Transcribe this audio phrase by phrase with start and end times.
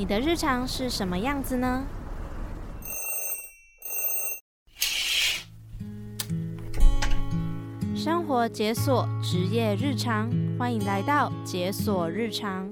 [0.00, 1.84] 你的日常是什么样子呢？
[7.94, 12.66] 生活解锁，职业日常，欢迎来到解锁日常。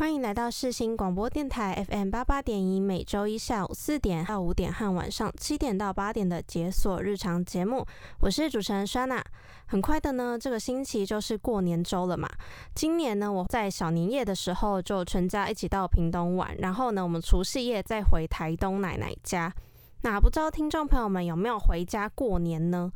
[0.00, 7.86] 欢迎来到世新广播电台 FM 八八点一，每周一下午四点到五点和晚上七点到八点的解锁日常节目，
[8.20, 9.22] 我是主持人 sha na。
[9.66, 12.26] 很快的呢，这个星期就是过年周了嘛。
[12.74, 19.52] 今年呢，我在小年夜的时候就全家一起到屏东玩，然后呢，我们除夕夜再回台东奶奶家。
[20.02, 22.90] 那不知道听众朋友们有没有回家过年呢？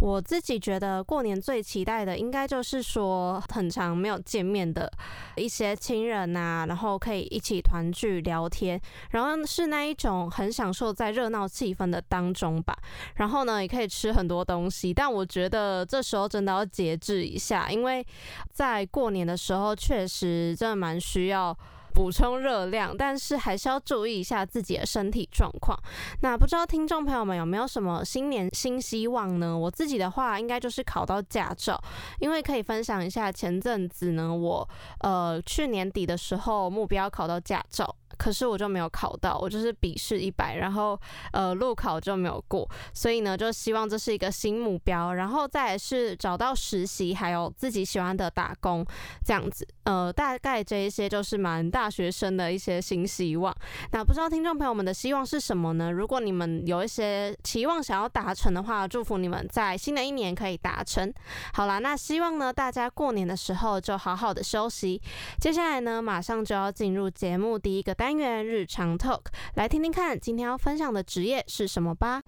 [0.00, 4.90] 我自己觉得过年最期待的，应该就是说很长没有见面的
[5.36, 8.80] 一些亲人呐，然后可以一起团聚聊天，
[9.10, 12.76] 然后是那一种很享受在热闹气氛的当中吧。
[13.16, 18.06] 然后呢，也可以吃很多东西，但我觉得这时候真的要节制一下，因为
[18.52, 21.56] 在过年的时候确实真的蛮需要。
[21.96, 25.74] 补充热量，但是还是要注意一下自己的身体状况。
[26.20, 29.56] 那不知道听众朋友们有没有什么新年新希望呢？
[29.56, 31.82] 我自己的话，应该就是考到驾照，
[32.20, 34.68] 因为可以分享一下前阵子呢，我
[35.00, 37.96] 呃去年底的时候目标考到驾照。
[38.16, 40.98] 可是我就没有考到，我就是笔试一百，然后
[41.32, 48.84] 呃路考就没有过，所以呢就希望这是一个新目标，然后再是找到实习，还有自己喜欢的打工
[49.24, 53.54] 这样子，呃大概这一些就是蛮大学生的一些新希望。
[53.92, 55.92] 那不知道听众朋友们的希望是什么呢？
[55.92, 61.12] 如果你们有一些期望想要达成的话，祝福你们在新的一年可以达成。
[61.52, 65.00] 好啦，那希望呢大家过年的时候就好好的休息。
[65.38, 68.05] 接下来呢马上就要进入节目第一个单。
[68.06, 69.22] 单元日常 talk，
[69.54, 72.22] 来听听看今天要分享的职业是什么吧。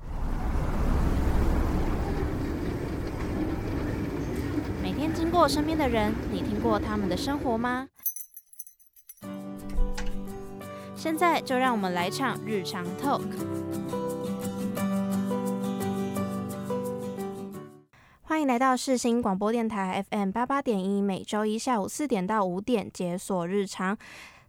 [4.82, 7.86] 每天经过身边的人，你听过他们的生活吗？
[10.96, 13.22] 现在就让我们来场日常 talk。
[18.24, 23.96] 欢迎来到世新广播电台 FM 八八点一，每周一下午四点到五点解锁日常。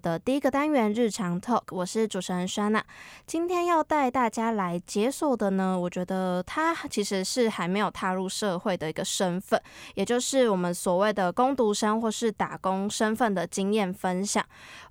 [0.01, 2.83] 的第一个单元日常 talk，我是主持人珊娜。
[3.25, 9.61] 今天要带大家来解锁的呢，我觉得他其实是还没有踏入社会的一个身份，
[9.95, 14.43] 也就是我们所谓的工读生或是打工身份的经验分享。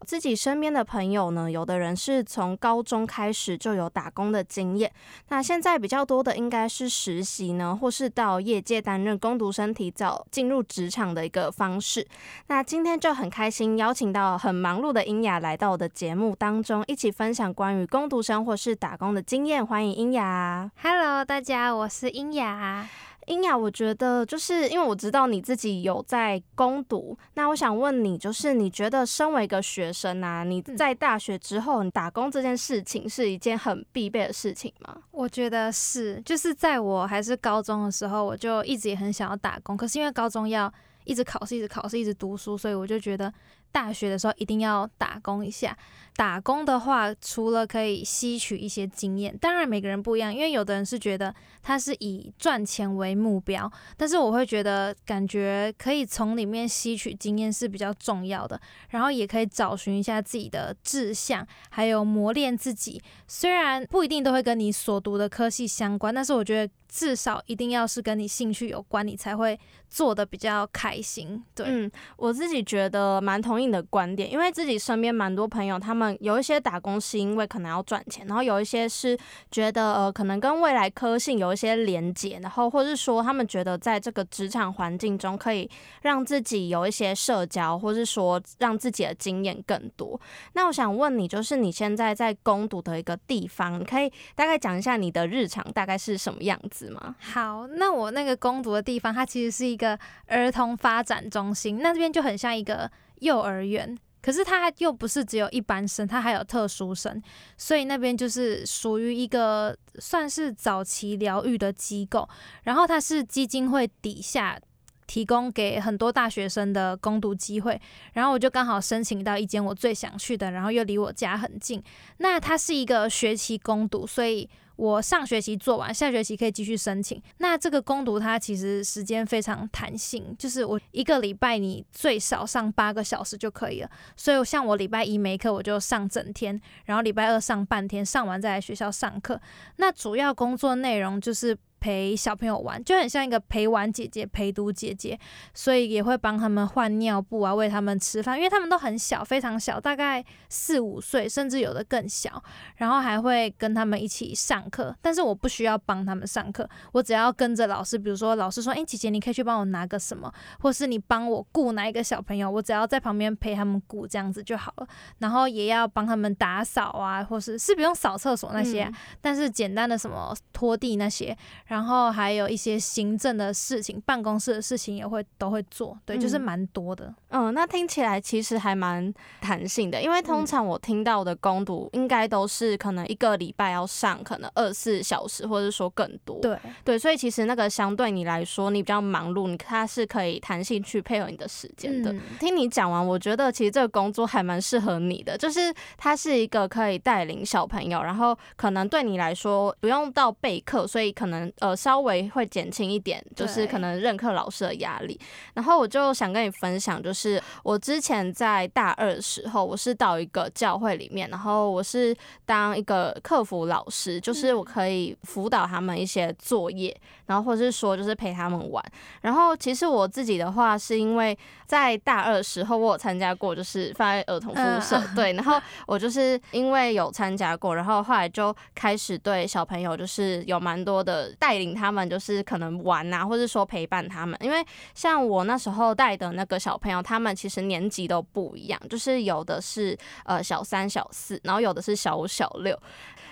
[0.06, 4.92] 自己身边的朋友呢，有的人是从高中开始就有打工的经验，
[5.28, 12.06] 那现在比较多的应该是实习呢，或是到业界担任工读生，提早进入职场的一个方式。
[12.48, 14.97] 那今天就很开心邀请到很忙碌的。
[15.04, 19.66] 英雅来到我的节目当中，一起分享关于攻读生或是打工的经验。
[19.66, 22.88] 欢迎英雅，Hello，大家，我是英雅。
[23.26, 34.96] 英雅，我觉得就是因为我知道你自己有在攻读，那我想问你，就是你觉得身为一个学生啊，你在大学之后，你打工这件事情是一件很必备的事情吗？
[35.10, 40.72] 我觉得是，就是在我还是高中的时候，我就一直也很想要打工，可是因为高中要
[41.04, 43.30] 一直考试，一直考试，一直读书，所以我就觉得。
[43.72, 45.76] 大学的时候一定要打工一下。
[46.18, 63.00] 打工的话，除了可以吸取一些经验，当然每个人不一样，因为有的人是觉得他是以赚钱为目标，但是我会觉得感觉可以从里面吸取经验是比较重要的，然后也可以找寻一下自己的志向，还有磨练自己。
[63.28, 69.56] 虽然不一定都会跟你所读的科系相关，但是我觉得至少一定要是跟你兴趣有关，你才会
[69.88, 71.40] 做的比较开心。
[71.54, 76.07] 对，嗯，我自己觉得蛮同意你的观点，因为自己身边蛮多朋友他们。
[76.20, 79.18] 有一些打工是因为可能要赚钱，然后有一些是
[79.50, 85.68] 觉得呃可能跟未来科性有一些连接，然后或是说他们觉得在这个职场环境中可以
[86.02, 90.20] 让自己有一些社交，或是说让自己的经验更多。
[90.52, 97.14] 那我想问你，就是你现在在攻读的一个地方，可以大概讲一下你的日常大概是什么样子吗？
[97.20, 102.90] 好，那我那个攻读的地方，它其实是一个儿童发展中心，那这边就很像一个
[103.20, 103.96] 幼儿园。
[104.20, 107.22] 可是它又不是只有一般生，它还有特殊生，
[107.56, 112.28] 所以那边就是属于一个算是早期疗愈的机构。
[112.64, 114.58] 然后它是基金会底下
[115.06, 117.80] 提供给很多大学生的攻读机会。
[118.12, 121.82] 然后我就刚好申请到一间我最想去的，然后又离我家很近。
[122.18, 124.48] 那它是一个学期攻读，所以。
[124.78, 127.20] 我上学期做完，下学期可以继续申请。
[127.38, 133.90] 那这个攻读它其实时间非常弹性，就是我一个礼拜你最少上八个小时就可以了。
[134.16, 139.40] 所以像我礼拜一没课，我就上整天，然后礼拜二上半天，上完再来学校上课。
[139.78, 145.18] 那主要工作内容就是陪小朋友玩，就很像一个陪玩姐姐、陪读姐姐，
[145.54, 152.42] 所以也会帮他们换尿布啊，喂他们吃饭，因为他们都很小，非常小，大概四五岁，甚至有的更小。
[152.76, 164.86] 然后还会跟他们一起上课，但是我不需要帮他们上课，我只要跟着老师，比如说老师说：“哎，姐姐，你可以去帮我拿个什么，或是你帮我雇哪一个小朋友，我只要在旁边陪他们雇这样子就好了。”
[165.18, 168.90] 然后也要帮他们打扫啊，或是是不用扫厕所那些，
[169.20, 171.36] 但是简单的什么拖地那些。
[171.68, 177.14] 然后还有一些行政的事情，办公室的事情也会都会做，对，就是蛮多的。
[177.28, 186.40] 嗯，那听起来其实还蛮弹性的，因为通常我听到的攻读应该都是可能一个礼拜要上可能二十四小时，或者说更多。
[186.40, 192.14] 对对，所以其实那个相对你来说，你比较忙碌，你它是可以弹性去配合你的时间的。
[192.40, 201.52] 听你讲完，我觉得其实这个工作还蛮适合你的，就是它是一个可以带领小朋友，然后可能对你来说不用到备课，所以可能。
[201.60, 205.18] 呃，稍微会减轻一点，就是可能任课老师的压力。
[205.54, 212.16] 然后我就想跟你分享，就是我之前在大二的时候，我是到一个教会里面，然后我是
[212.46, 216.96] 当一个客服老师，就是我可以辅导他们一些作业，
[217.26, 218.84] 然后或者是说就是陪他们玩。
[219.22, 231.34] 然后其实我自己的话，是因为在大二的时候，我有参加过就是放在儿童服务社，对，然后我就是因为有参加过，然后后来就开始对小朋友就是有蛮多的。
[231.38, 234.62] 带带领他们就是可能玩啊，或者说陪伴他们，因为
[234.94, 239.96] 像我那时候带的那个小朋友，他们其实年纪都不一样，就是有的是
[240.26, 242.78] 呃小三、小四，然后有的是小五、小六。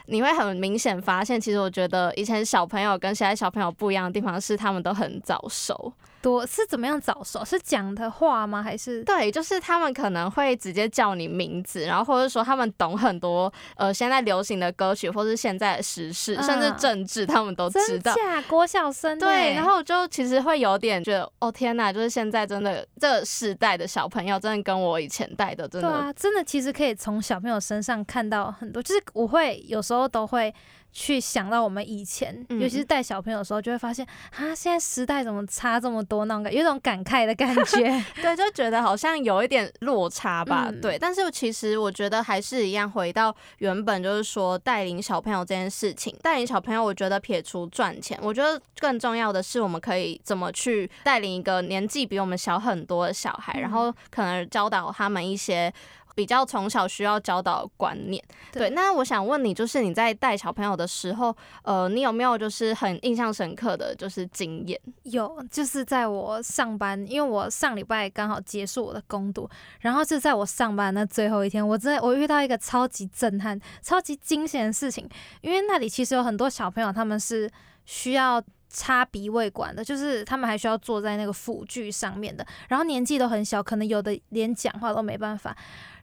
[0.07, 5.93] 你会很明显发现，其实我觉得以前小朋友跟现在小朋友不一样的地方是，他们都很早熟。
[6.27, 7.45] 多是怎么样早熟？
[7.45, 8.61] 是讲的话吗？
[8.61, 18.13] 还是对，就是他们可能会直接叫你名字，然后或者说他们懂很多呃现在流行的歌曲，或是现在的时事，甚至政治，他们都知道。
[18.49, 30.53] 郭晓生对，然后就其实会有点觉得，哦天哪，就是现在真的这个世代的小朋友，真的跟我以前带的真的，对啊，真的其实可以从小朋友身上看到很多，就是我会有时候都会。
[30.99, 36.25] 去想到我们以前，尤其是带小朋友的时候，就会发现啊，现在时代怎么差这么多？
[36.25, 38.03] 那种感，有种感慨的感觉。
[38.23, 40.73] 对，就觉得好像有一点落差吧。
[40.81, 46.17] 对，但是其实我觉得还是一样，回到原本就是说带领小朋友这件事情。
[46.23, 55.71] 带领小朋友，我觉得撇除赚钱，我觉得更重要的是我们可以怎么去带领一个年纪比我们小很多的小孩，然后可能教导他们一些。
[56.17, 58.71] 比较从小需要教导观念，对。
[58.71, 64.81] 那我想问你，就是你在带小朋友的时候，呃，你有没有就是很印象深刻的就是经验？
[65.03, 69.47] 有，就是在我上班，因为我上礼拜刚好结束我的工读，
[69.81, 75.07] 然后就在我上班那最后一天，我真的我遇到一个超级震撼、超级惊险的事情，
[75.43, 77.51] 因为那里其实有很多小朋友，他们是
[77.85, 85.55] 需要插鼻胃管的，就是他们还需要坐在那个辅具上面的，然后年纪都很小，可能有的连讲话都没办法。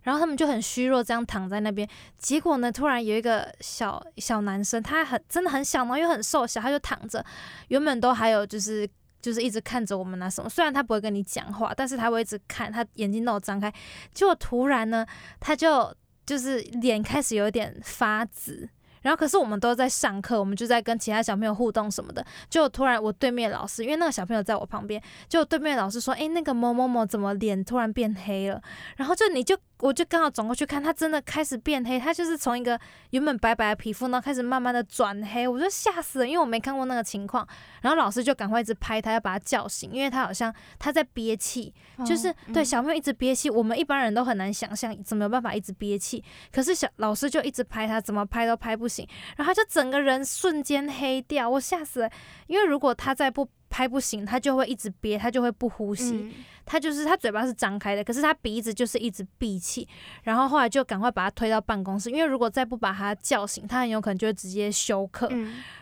[0.04, 1.88] 然后他们就很虚弱，这样躺在那边。
[2.18, 7.26] 结果呢，突然有一个小小男生，他很真的很小嘛，又很瘦小，他就躺着。
[7.70, 8.88] 原本都还有就是
[9.22, 13.74] 就是一直看着我们那什么，虽然他不会跟你讲话，但是他会一直看，他眼睛都有张开。
[14.14, 15.06] 结果突然呢，
[15.40, 15.96] 他就
[16.26, 18.70] 就是脸开始有点发紫。
[19.04, 22.26] 然后可是我们都在上课，我们就在跟其他小朋友互动什么的。
[22.50, 28.62] 就突然我对面老师，因为那个小朋友在我旁边，就对面老师说：“哎，那个某某某怎么脸突然变黑了？”
[28.98, 29.58] 然后就你就。
[29.84, 37.46] 我就刚好转过去看，他真的开始变黑，他就是从一个原本白白的皮肤呢，开始慢慢的转黑，我就吓死了，因为我没看过那个情况。
[37.82, 41.74] 然后老师就赶快一直拍他，要把他叫醒，因为他好像他在憋气，
[42.06, 52.10] 就是对小朋友一直憋气，我们一般人都很难想象怎么有办法一直憋气，可是小老师就一直拍他，怎么拍都拍不醒，然后他就整个人瞬间黑掉，我吓死了，
[52.48, 56.32] 因为如果他再不拍不醒，他就会一直憋，他就会不呼吸。
[56.64, 59.88] 他就是他嘴巴是张开的，可是他鼻子就是一直闭气。
[60.22, 65.28] 然后后来就赶快把他推到办公室，因为如果再不把他叫醒，他很有可能就会直接休克。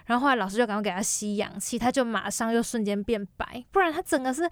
[0.05, 4.49] 然后后来老师就赶快给他吸氧气，他就马上又瞬间变白，不然他整个是。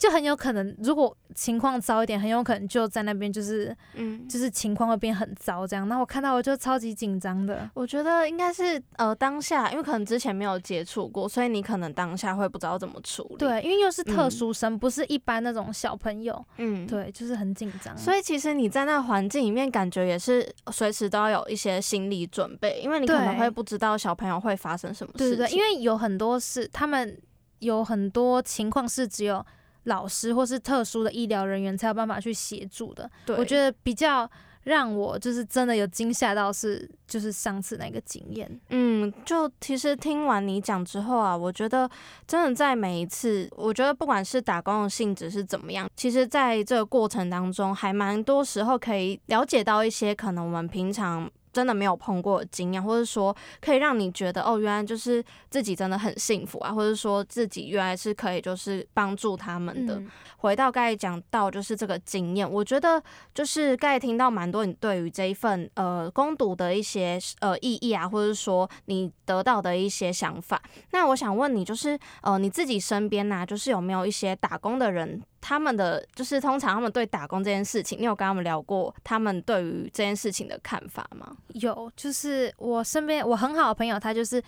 [0.00, 5.86] 就很有可能，如果情况糟一点，很有可能就在那边就是，嗯，就是情况会变很糟这样。
[5.86, 7.68] 那我看到我就超级紧张的。
[7.74, 13.36] 我觉得应该是呃当下，因为可能之前没有接触过，所以你可能当下会不知道怎么处理。
[13.36, 16.42] 对，因为又是特殊生，不是一般那种小朋友。
[16.56, 17.94] 嗯，对，就是很紧张。
[17.98, 25.36] 所以其实你在那环境里面，感觉也是随时都要有一些心理准备，因为你可能会不知道小朋友会发生什么事情。
[25.36, 27.20] 对对，因为有很多事他们
[27.58, 29.44] 有很多情况是只有。
[29.84, 33.10] 老师或是特殊的医疗人员才有办法去协助的。
[33.24, 34.30] 对，我觉得比较
[34.64, 38.60] 让我就是真的有惊吓到，是就是上次那个经验。
[38.68, 41.90] 嗯，就其实听完你讲之后啊，我觉得
[42.26, 51.30] 真的在每一次，我觉得不管是打工的性质是怎么样，其实在这个过程当中，还蛮多时候可以了解到一些可能我们平常。
[51.52, 60.00] 真的没有碰过的经验，或者说可以让你觉得哦，原来就是自己真的很幸福啊，或者说自己原来是可以就是帮助他们的。
[60.38, 63.02] 回到刚才讲到就是这个经验，我觉得
[63.34, 70.60] 就是刚才听到蛮多你对于这一份呃攻读的一些呃意义啊，或者说你得到的一些想法。
[70.92, 75.22] 那我想问你，就是呃你自己身边呐，就是有没有一些打工的人？
[75.40, 81.36] 他们的就是通常他们对打工这件事情，你有跟他们聊过他们对于这件事情的看法吗？
[81.54, 84.42] 有，就是我身边我很好的朋友，他就是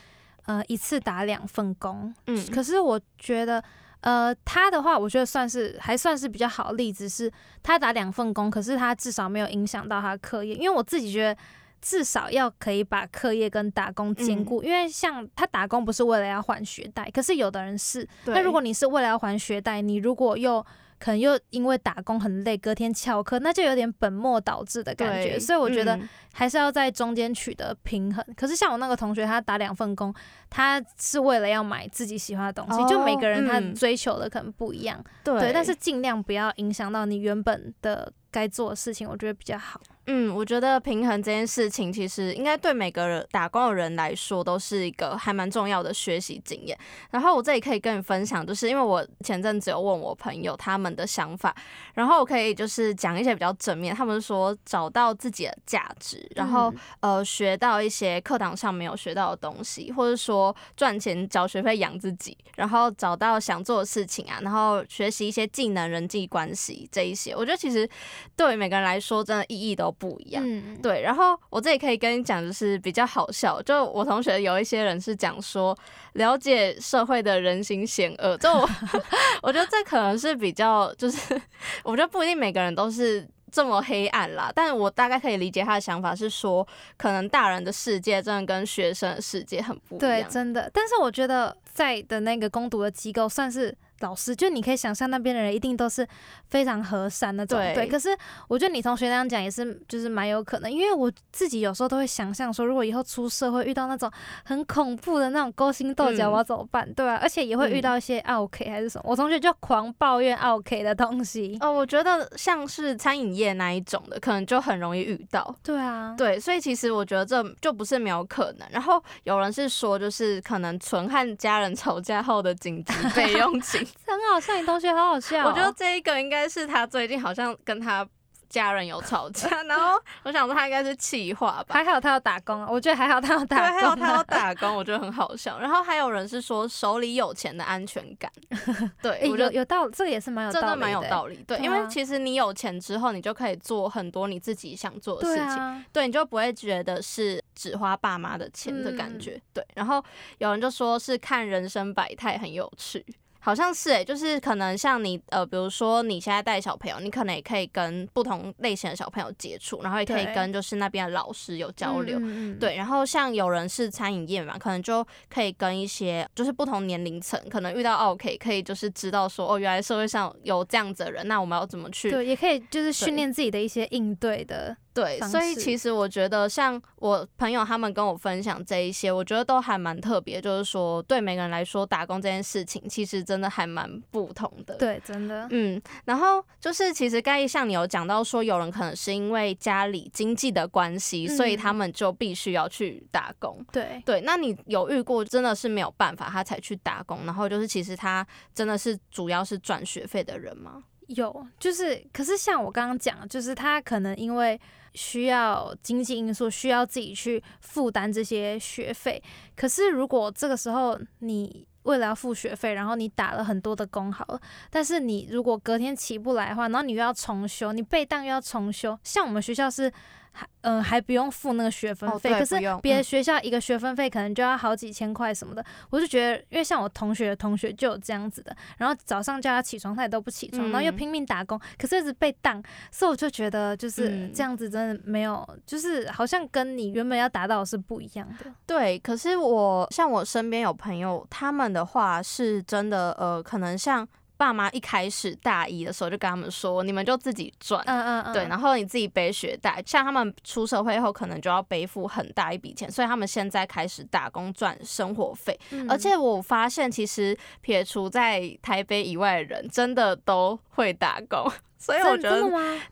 [0.47, 3.63] 呃一次打两份工，嗯，可是我觉得
[4.01, 7.33] 呃他的话，我觉得算是还算是比较好的例子，是
[7.63, 11.41] 他打两份工，可是他至少没有影响到他的课业，因为我自己觉得。
[11.83, 18.09] 至少要可以把课业跟打工兼顾，因为像他打工不是为了要还学贷，可是有的人是。
[18.27, 20.65] 那如果你是为了要还学贷，你如果又
[21.01, 25.37] 可能又因为打工很累，隔天翘课，那就有点本末倒置的感觉。
[25.41, 25.99] 所以我觉得
[26.33, 28.25] 还是要在中间取得平衡。
[28.37, 30.15] 可是像我那个同学，他打两份工，
[30.53, 32.87] 他是为了要买自己喜欢的东西。
[32.87, 39.81] 就每个人他追求的可能不一样，对，但是尽量不要影响到你原本的该做的事情，我觉得比较好。
[40.07, 46.77] 嗯，我觉得平衡这件事情，其实应该对每个人打工的人来说，都是一个还蛮重要的学习经验。
[47.13, 51.55] 然后我这里可以跟你分享，就是因为我前阵子有问我朋友他们的想法，
[51.95, 53.95] 然后我可以就是讲一些比较正面。
[53.95, 60.42] 他们说找到自己的价值，然后呃学到一些课堂上没有学到的东西，或者说
[60.77, 67.37] 赚钱交学费养自己，然后找到想做的事情啊，然后学习一些技能、人际关系这一些。
[67.37, 67.89] 我觉得其实
[68.35, 69.93] 对每个人来说，真的意义都。
[70.03, 70.43] 不一样，
[70.83, 71.03] 对。
[71.03, 73.61] 然后我这里可以跟你讲，就是比较好笑。
[73.61, 75.77] 就我同学有一些人是讲说，
[76.15, 78.35] 了解社会的人心险恶。
[78.39, 78.69] 就我
[79.43, 81.39] 我觉得这可能是比较，就是
[81.85, 84.51] 我觉得不一定每个人都是这么黑暗啦。
[84.53, 86.67] 但是我大概可以理解他的想法是说，
[86.97, 90.01] 可能大人的世界真的跟学生的世界很不一样。
[90.01, 90.69] 对，真的。
[90.73, 93.77] 但是我觉得在的那个攻读的机构算是。
[94.03, 96.07] 老师，就你可以想象那边的人一定都是
[96.49, 97.87] 非常和善那种，对。
[97.87, 98.11] 可是
[98.49, 104.11] 我觉得你同学那样讲也是，就是蛮有可能，因为我自己有时候都会想象说，如果以后出社会遇到那种
[104.45, 106.93] 很恐怖的那种勾心斗角，我要怎么办？
[106.95, 111.57] 对啊，而且也会遇到一些 OK 还是什么，我同学就狂抱怨 OK 的东西。
[111.61, 115.55] 哦，我觉得像是餐饮业那一种的，可能就很容易遇到。
[115.63, 118.69] 对啊，对，所以其实我觉得这就不是没有可能。
[118.71, 123.87] 然后有人是说，就是可能纯和家人吵架后的紧急备用 金。
[124.07, 125.47] 很好笑，你同学好好笑。
[125.47, 128.07] 我觉得这一个应该是他最近好像跟他
[128.49, 131.75] 家人有吵架， 然后我想说他应该是气话吧。
[131.75, 135.59] 还好他要打工啊，我觉得还好他要打工，还好他要打工，我觉得很好笑。
[135.59, 138.31] 然后还有人是说手里有钱的安全感，
[139.01, 141.43] 对，我觉得有道理，这个也是蛮有真的蛮有道理。
[141.47, 149.41] 对，因为其实你有钱之后，你就可以做很多你自己想做的事情，对，你就不会觉得是只花爸妈的钱的感觉。
[149.55, 150.05] 对，然后
[150.37, 153.03] 有人就说是看人生百态很有趣。
[153.45, 162.21] 好像是诶，就是可能像你呃，比如说你现在带小朋友，你可能也可以跟不同类型的小朋友接触，然后也可以跟就是那边的老师有交流，
[162.61, 162.77] 对。
[162.77, 172.11] 然后像有人是餐饮业嘛，可能就可以跟一些就是不同年龄层，可能遇到 OK 可以就是知道说哦，原来社会上有这样子的人，那我们要怎么去？
[172.11, 174.77] 对，也可以就是训练自己的一些应对的。
[174.95, 180.41] 对，所以其实我觉得，像我朋友他们跟我分享这一些，我觉得都还蛮特别。
[180.41, 184.75] 就是说，对每个人来说，打工这件事情其实真的还蛮不同的。
[184.77, 185.47] 对，真的。
[185.51, 193.65] 嗯，然后就是其实刚才像你有讲到说，有人可能是因为家里经济的关系，所以他们就必须要去打工。
[193.73, 200.83] 对对，那你有遇过真的是没有办法，他才去打工，然后就是其实他真的是主要是赚学费的人吗？
[201.09, 204.61] 有，就是可是像我刚刚讲，就是他可能因为。
[204.95, 209.23] 需要经济因素，需要自己去负担这些学费。
[209.57, 219.91] 可是如果这个时候你为了要付学费，然后你打了很多的工，好了，但是你如果隔天起不来的话，然后你又要重修，你背档又要重修，像我们学校是。
[220.33, 225.65] 还嗯还不用付那个学分费，可是别的学校一个学分费可能就要好几千块什么的。
[225.91, 238.51] 我就觉得，因为像我同学的同学就有这样子的，然后早上叫他起床他也都不起床，然后又拼命打工，可是一直被当，所以我就觉得就是这样子真的没有，就是好像跟你原本要达到的是不一样的。
[238.67, 244.09] 对，可是我像我身边有朋友，他们的话是真的呃，可能像。
[244.43, 249.81] 爸妈一开始大一的时候就跟他们说，你们就自己赚，嗯嗯嗯，对，然后你自己背学贷。
[249.87, 255.57] 像他们出社会后，可能就要背负很大一笔钱，所以他们现在开始打工赚生活费。
[255.71, 261.49] 嗯而且我发现，其实撇除在台北以外的人，真的都会打工。
[261.83, 262.41] 所以我觉得？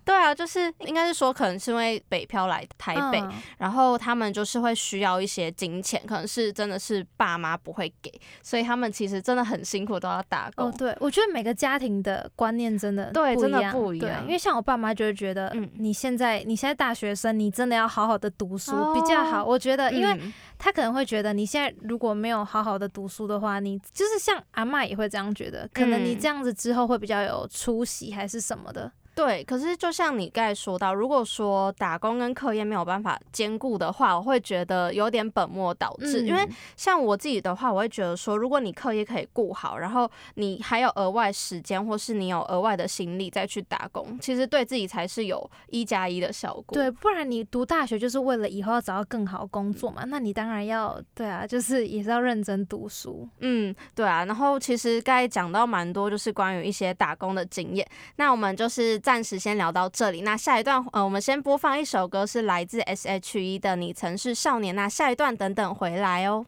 [0.05, 10.67] 对啊，就是应该是说，可能是因为北漂来台北，嗯然后他们就是会需要一些金钱，可能是真的是爸妈不会给，所以他们其实真的很辛苦，都要打工。
[10.67, 19.43] 哦，对，我觉得每个家庭的观念真的对真的不一样因为像我爸妈就会觉得，嗯你现在你现在大学生，你真的要好好的读书、比较好。
[19.43, 20.33] 哦我觉得，因为嗯
[20.63, 28.93] 他可能会觉得你现在如果没有好好的读书的话，你就是像阿嬷也会这样觉得，可能你嗯这样子之后会比较有出息还是什么的。
[29.21, 36.27] 对，可是就像你刚才说到，如果说打工跟课业没有办法兼顾的话，我会觉得有点本末倒置。
[36.27, 46.65] 因为嗯像我自己的话，我会觉得说，如果你课业可以顾好，然后你还有额外时间，或是你有额外的心力再去打工，其实对自己才是有一加一的效果。
[46.73, 53.29] 对，不然你读大学就是为了以后要找到更好的工作嘛，那你当然要对啊，就是也是要认真读书。
[53.41, 54.25] 嗯，对啊。
[54.25, 57.87] 然后其实刚才讲到蛮多，就是关于一些打工的经验。
[58.17, 60.21] 那我们就是暂时先聊到这里。
[60.21, 64.73] 那下一段，呃，我们先播放一首歌，是来自 S.H.E 的《你曾是少年》。
[64.77, 66.47] 那下一段等等回来哦。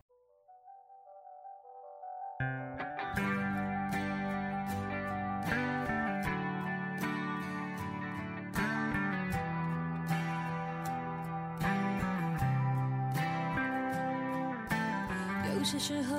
[15.56, 16.16] 有些时候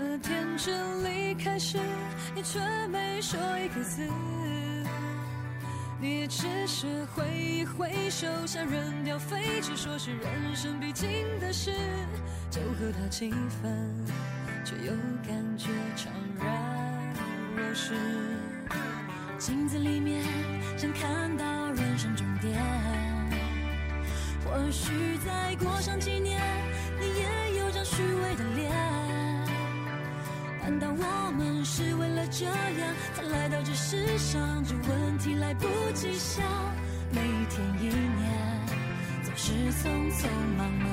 [0.00, 1.78] 可天真离开时，
[2.34, 4.00] 你却没说一个字。
[6.00, 11.06] 你只是挥一挥手，想扔掉废纸，说是人生必经
[11.38, 11.70] 的事，
[12.50, 14.06] 就和他七分，
[14.64, 14.90] 却又
[15.28, 16.06] 感觉怅
[16.38, 17.14] 然
[17.54, 17.92] 若失。
[19.36, 20.24] 镜子里面
[20.78, 22.58] 想看到人生终点。
[24.46, 26.40] 或许再过上几年，
[26.98, 28.99] 你也有张虚伪的脸。
[30.70, 32.54] 难道我们是为了这样
[33.14, 34.62] 才来到这世上？
[34.64, 36.44] 这问题来不及想，
[37.10, 38.30] 每一天一年
[39.24, 40.88] 总是匆匆忙忙。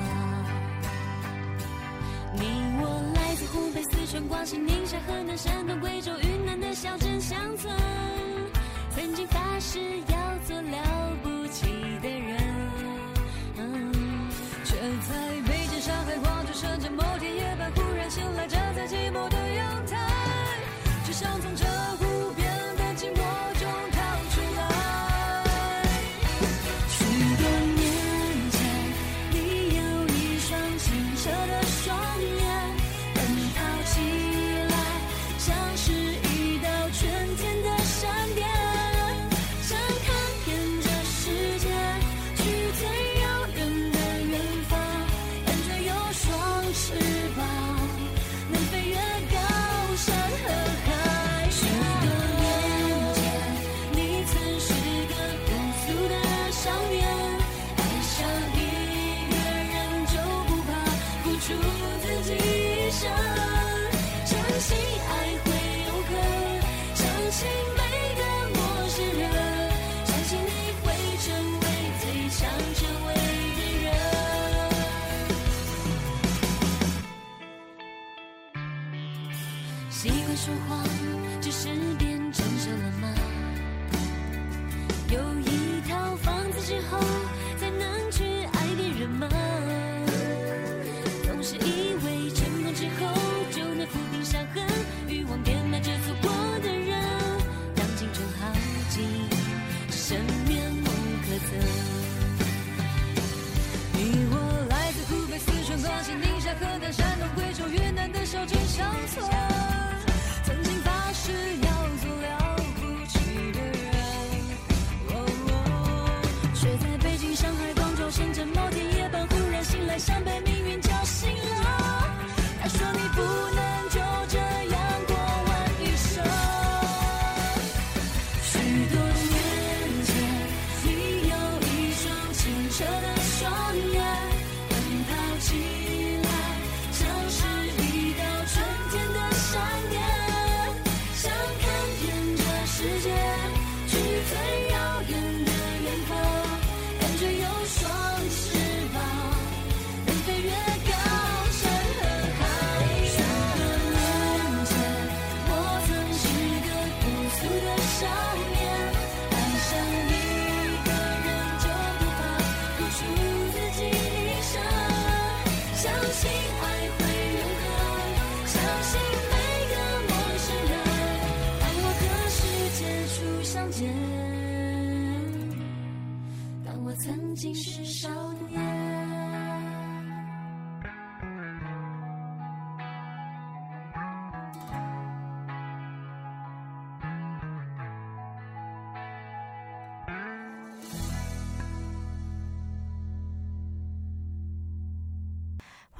[2.34, 2.42] 你
[2.80, 7.72] 我来自湖北、四川、广西、宁夏、河南、山东、贵州、云南的小镇乡村，
[8.90, 11.66] 曾经发誓要做了不起
[12.02, 12.36] 的人。
[14.64, 15.16] 却在
[15.48, 17.02] 北京、上海、广州、深圳某
[18.18, 19.96] 醒来，站在寂寞的阳台，
[21.06, 21.64] 只想从这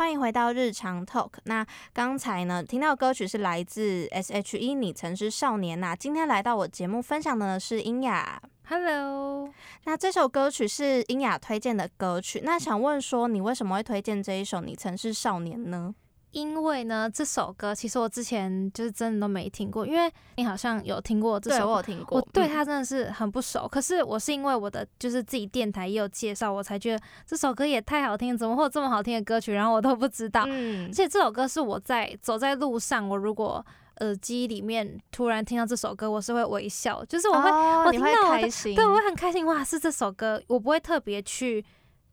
[0.08, 1.32] 欢迎回到日常 Talk。
[1.44, 8.40] 那刚才呢，听到歌曲是来自 S.H.E，你曾是少年呐、今天来到我节目分享的呢是英雅。
[8.66, 9.52] Hello，
[9.84, 12.40] 那这首歌曲是英雅推荐的歌曲。
[12.42, 15.94] 那想问说，你为什么会推荐这一首《你曾是少年》呢？
[16.38, 22.50] 因为呢这首歌其实我之前就是真的都没听过，因为你好像有听过这首歌我有听过，我对嗯。
[22.50, 30.44] 他真的是很不熟，可是我是因为我的就是自己电台也有介绍，我才觉得这首歌也太好听，怎么会有这么好听的歌曲，然后我都不知道。
[30.46, 30.88] 嗯。
[30.88, 33.64] 而且这首歌是我在走在路上，我如果
[34.00, 41.64] 耳机里面突然听到这首歌，我是会微笑，就是我会、我听到我的开心，对我会很开心，哇，是这首歌，我不会特别去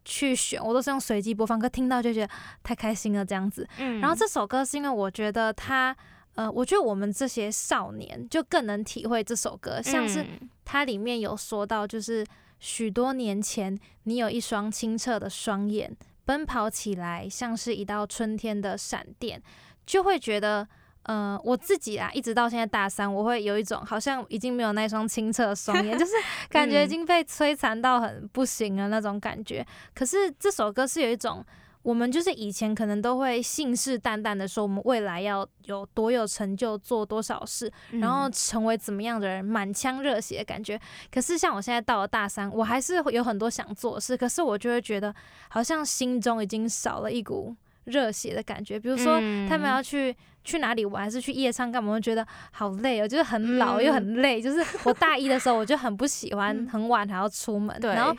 [0.05, 3.67] 去选，我都是用随机播放，可听到就觉得太开心了这样子。
[3.79, 5.93] 嗯然后这首歌是因为我觉得它，
[6.35, 12.25] 呃，我觉得我们这些少年就更能体会这首歌，像是嗯它里面有说到，就是
[12.59, 19.41] 许多年前，你有一双清澈的双眼，奔跑起来像是一道春天的闪电，
[19.85, 20.67] 就会觉得。
[21.05, 26.13] 呃，我自己啊，一直到现在大三，我会有一种好像已经没有那双清澈的双眼， 就是
[26.49, 29.65] 感觉已经被摧残到很不行了那种感觉。
[29.93, 31.45] 可是这首歌是有一种，
[31.83, 40.81] 我们就是以前可能都会信誓旦旦的说，我们未来要有多有成就，做多少事，然后嗯成为怎么样的人，满腔热血的感觉。
[41.13, 45.13] 可是像我现在到了大三，我还是会有很多想做的事，可是我就会觉得
[45.49, 48.79] 好像心中已经少了一股热血的感觉。
[48.79, 50.15] 比如说他们嗯要去
[50.45, 54.41] 去哪里玩，还是去夜唱干嘛，我觉得好累哦，就是很老又很累。
[54.41, 58.15] 就是我大一的时候，我就很不喜欢嗯很晚还要出门，对，然后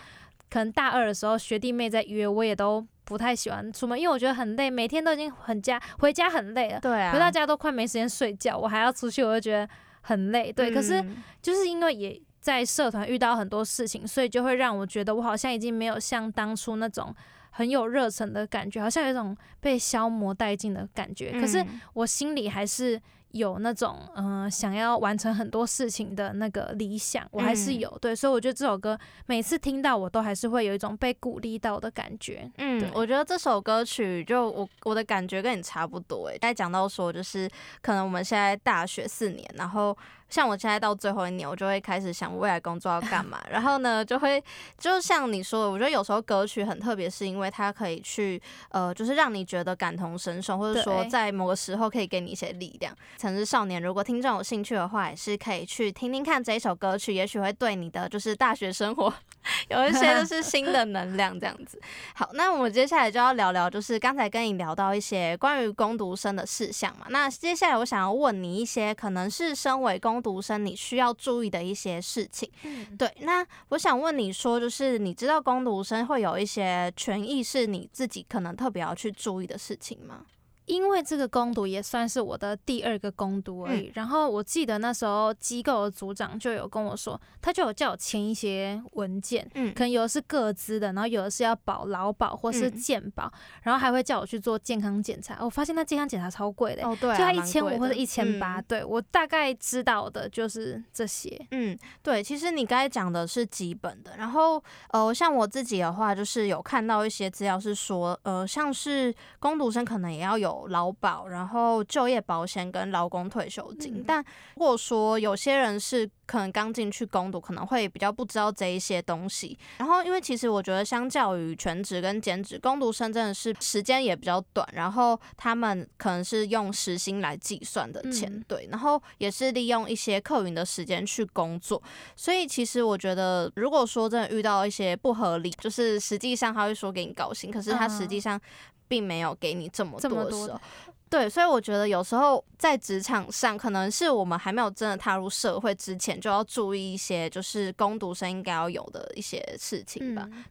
[0.50, 6.80] 可能大二的时候学弟妹在约，我也都不太喜欢出门，因为我觉得很累，每天都已经很家回家很累了。
[6.80, 9.68] 对啊，回到家都快没时间睡觉，我还要出去，我就觉得
[10.02, 10.52] 很累。
[10.52, 17.14] 对，可是嗯就是因为也在社团遇到很多事情，所以就会让我觉得我好像已经没有像当初那种
[17.56, 21.32] 很有热忱的感觉，好像有一种被消磨殆尽的感觉。
[21.40, 27.98] 可是嗯我心里还是有那种嗯、呃想要完成很多事情的那个理想，我还是嗯有。
[27.98, 32.50] 对，所以我觉得这首歌每次听到，我都还是会有一种被鼓励到的感觉。
[32.58, 36.38] 嗯我觉得这首歌曲就我我的感觉跟你差不多诶。
[36.38, 37.48] 在讲到说，就是
[37.80, 39.96] 可能我们现在大学四年，然后
[40.28, 43.40] 像我现在到最后一年，我就会开始想未来工作要干嘛。
[43.50, 44.42] 然后呢，就会
[44.78, 52.94] 就像你说的，我觉得有时候歌曲很特别，是因为它可以去呃，就是让你觉得感同身受，或者说在某个时候可以给你一些力量。
[53.16, 59.12] 曾是少年，如果听众有兴趣的话，也是可以去听听看这一首歌曲，也许会对你的就是大学生活
[59.68, 61.80] 有一些就 是新的能量这样子。
[62.14, 67.06] 好，那我们接下来就要聊聊，就是刚才跟你聊到一些关于攻读生的事项嘛。
[67.10, 72.50] 那接下来我想要问你一些可能是身为攻读生你需要注意的一些事情。
[72.62, 80.24] 嗯，对，那我想问你说，就是你知道攻读生会有一些权益是你自己可能特别要去注意的事情吗？
[80.66, 83.90] 因为这个攻读也算是我的第二个攻读而已。
[83.94, 95.38] 然后我记得那时候机构的组长就有跟我说，他就有叫我签一些文件，嗯可能有的是各资的，然后有的是要保劳保或是嗯健保，然后还会叫我去做健康检查。
[95.40, 98.60] 我发现那健康检查超贵的、哦，对、啊，就要一千五或者一千八。
[98.60, 101.40] 嗯对我大概知道的就是这些。
[101.52, 119.56] 嗯，对，其实你刚才讲的是基本的，然后呃，像我自己的话，就是有看到一些资料是说，呃，像是攻读生可能也要有劳保，然后就业保险跟劳工退休金，嗯但如果说有些人是可能刚进去攻读，可能会比较不知道这一些东西。
[119.78, 131.80] 然后，因为其实我觉得相较于全职跟兼职，攻读生真的是时间也比较短，然后他们可能是用时薪来计算的钱，嗯对，然后也是利用一些课余的时间去工作。
[132.16, 138.40] 所以其实我觉得，如果说真的遇到一些不合理，就是实际上他会说给你高薪，可是他实际嗯上
[138.88, 140.60] 并没有给你这么多的时候。
[141.08, 150.28] 对，所以我觉得有时候在职场上，可能是我们还没有真的踏入社会之前，就要注意一些就是工读生应该要有的一些事情吧。
[150.32, 150.44] 嗯，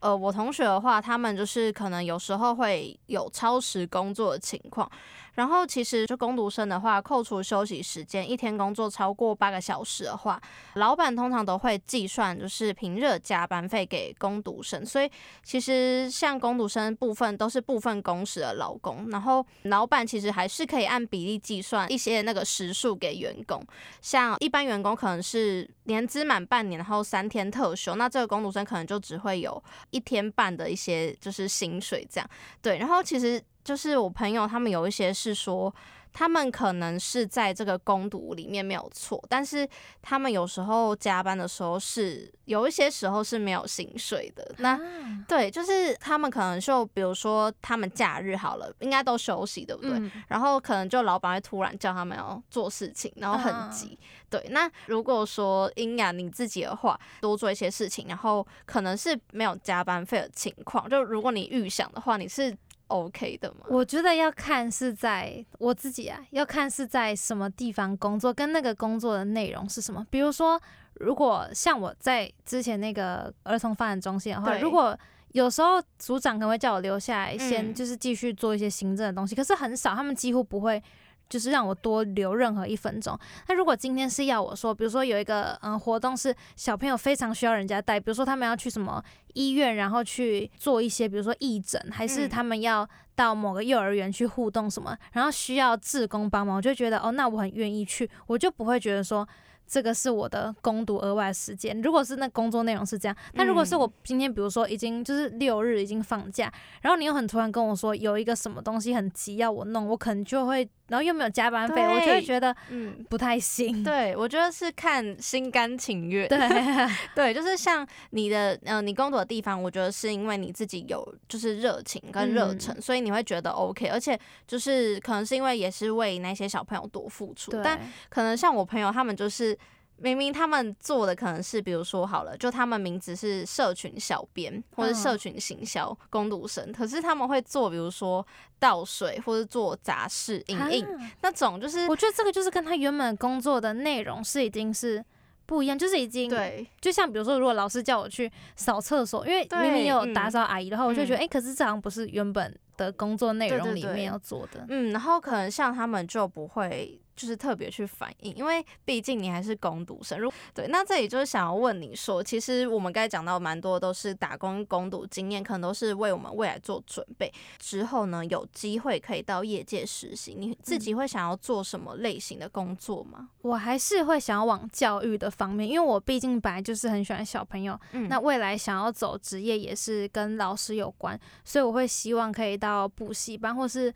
[0.00, 4.90] 呃，我同学的话，他们就是可能有时候会有超时工作的情况，
[5.38, 10.42] 然后其实就工读生的话，扣除休息时间，一天工作超过八个小时的话，
[10.74, 14.84] 老板通常都会计算就是平日加班费给工读生。
[14.84, 15.08] 所以
[15.44, 23.64] 其实像工读生部分都是部分工时的劳工，然后老板其实还是可以按比例计算一些那个时数给员工。
[24.02, 32.28] 像一般员工可能是年资满半年，然后三天特休，那这个工读生可能就只会有一天半的一些就是薪水这样。
[32.60, 35.72] 对，然后其实就是我朋友他们有一些是说，
[36.10, 39.68] 他们可能是在这个攻读里面没有错，但是
[40.00, 44.54] 他们有时候加班的时候是有一些时候是没有薪水的。
[44.56, 44.80] 那啊
[45.28, 49.92] 对，就是他们可能就比如说他们假日好了，应该都休息，对不对？
[49.92, 53.98] 嗯然后可能就老板会突然叫他们要做事情，然后很急。
[54.30, 62.54] 对，那如果说英雅你自己的话，多做一些事情，然后可能是没有加班费的情况，就如果你预想的话，你是
[62.88, 63.66] OK 的吗？
[63.68, 70.06] 我觉得要看是在我自己啊，要看是在什么地方工作，跟那个工作的内容是什么。
[70.10, 70.60] 比如说，
[70.94, 74.98] 如果像我在之前那个儿童发展中心的话，如果
[75.32, 80.82] 有时候组长可能会叫我留下来，先嗯就是继续做一些行政的东西，可是很少，他们几乎不会。
[81.28, 83.18] 就是让我多留任何一分钟。
[83.48, 89.02] 那如果今天是要我说，比如说有一个嗯活动是小朋友非常需要人家带，比如说他们要去什么
[89.34, 99.28] 医院，然后去做一些，比如说义诊，还是嗯他们要到某个幼儿园去互动什么，然后需要志工帮忙，我就觉得哦，那我很愿意去，我就不会觉得说。
[99.70, 101.78] 这个是我的攻读额外时间。
[101.82, 113.84] 如果是那工作内容是这样，但如果是我今天比如说已经就是六日已经放假，然后你又很突然跟我说有一个什么东西很急要我弄，我可能就会，然后又没有加班费，我就会觉得嗯，不太行。
[113.84, 116.28] 对，我觉得是看心甘情愿。
[116.28, 116.38] 对，
[117.14, 129.56] 对，就是像你的呃，你工作的地方，我觉得是因为你自己有就是热情跟热嗯忱，所以你会觉得 OK，而且就是可能是因为也是为那些小朋友多付出，但，可能像我朋友他们就是。
[130.00, 138.24] 明明他们做的可能是，比如说好了，就他们名字是社群小编或者嗯社群行销工读生，可是他们会做，比如说
[138.58, 145.04] 倒水或者做杂事、影印、啊那种，就是我觉得这个就是跟他原本工作的内容是已经是
[145.46, 146.66] 不一样，就是已经对。
[146.80, 154.64] 就像比如说，如果老师叫我去扫厕所，因为对明明有嗯打扫阿姨的话，我就觉得诶可是这好像不是原本的工作内容里面要做的。
[154.68, 160.16] 嗯，然后可能像他们就不会就是特别去反应，因为毕竟你还是攻读生。
[160.20, 167.32] 如对，那这里就是想要问你说，其实我们刚才讲到蛮多都是打工攻读经验，可能都是为我们未来做准备。
[167.58, 173.30] 之后呢，有机会可以到业界实习，你自己会想要做什么类型的工作吗？
[173.42, 183.92] 我还是会想要往教育的方面，因为我毕竟本来就是很喜欢小朋友，嗯那未来想要走职业也是跟老师有关，所以我会希望可以到补习班或是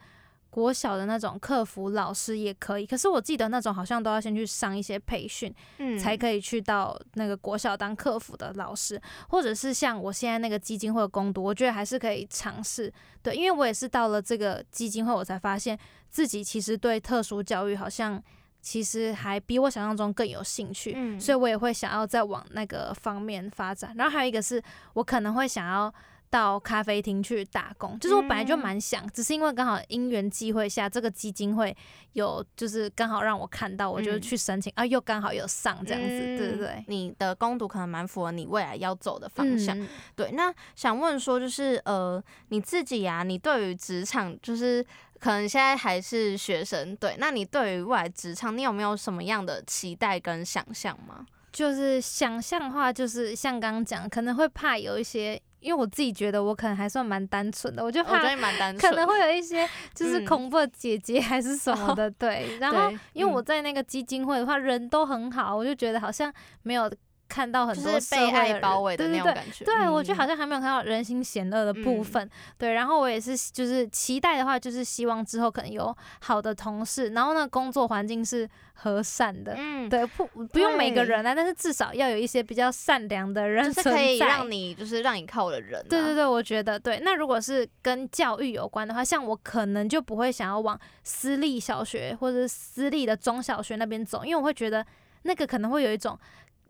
[0.53, 2.85] 国小的那种客服老师也可以。
[2.85, 12.93] 可是我记得那种好像都要先去上一些培训，嗯才可以去到那个国小当客服的老师，或者是像我现在那个基金会的攻读，我觉得还是可以尝试。
[13.23, 15.79] 对，因为我也是到了这个基金会，我才发现
[16.11, 18.23] 自己其实对特殊教育好像
[18.61, 20.93] 其实还比我想象中更有兴趣。
[20.95, 23.95] 嗯所以我也会想要再往那个方面发展。
[23.97, 24.63] 然后还有一个是
[24.93, 25.93] 我可能会想要
[26.33, 31.77] 到咖啡厅去打工，就是我本来就嗯蛮想，只是因为刚好因缘际会下，这个基金会
[32.15, 36.85] 有就是刚好让我看到，我就嗯去申请、啊，又刚好有上这样子，对对嗯对。
[36.89, 39.79] 你的攻读可能蛮符合你未来要走的方向。
[39.79, 44.83] 嗯，对，那想问说，就是呃，你自己呀、你对于职场，就是
[45.21, 51.27] 可能现在还是学生，对，那你对于未来职场，你有没有什么样的期待跟想象吗？
[51.53, 58.19] 就是想象的话，就是像刚刚讲，可能会怕有一些，因为我自己觉得我可能还算蛮单纯的，我就怕
[58.79, 62.57] 可能会有一些 就是嗯恐怖的姐姐还是什么的，对。
[62.61, 66.93] 然后因为我嗯在那个基金会的话，人都很好，我就觉得好像没有
[67.33, 69.09] 看到很多被爱包围的。
[69.09, 69.65] 那种感觉。
[69.65, 72.73] 对，我觉得好像像还没有看到人心险恶的部嗯分，对。
[72.73, 85.87] 然后我也是，就是期待的话，就是希望之后可能有好的同事，然后呢，工作环境是和善的，嗯，对，不不用每个人啊，但是至少要有一些比较善良的人就是可以让你就是让你靠的人、啊。
[85.89, 87.01] 对对对，我觉得对。
[87.05, 94.85] 那如果是跟教育有关的话，像我可能就不会想要往私立小学或者是私立的中小学那边走，因为我会觉得
[95.25, 96.19] 那个可能会有一种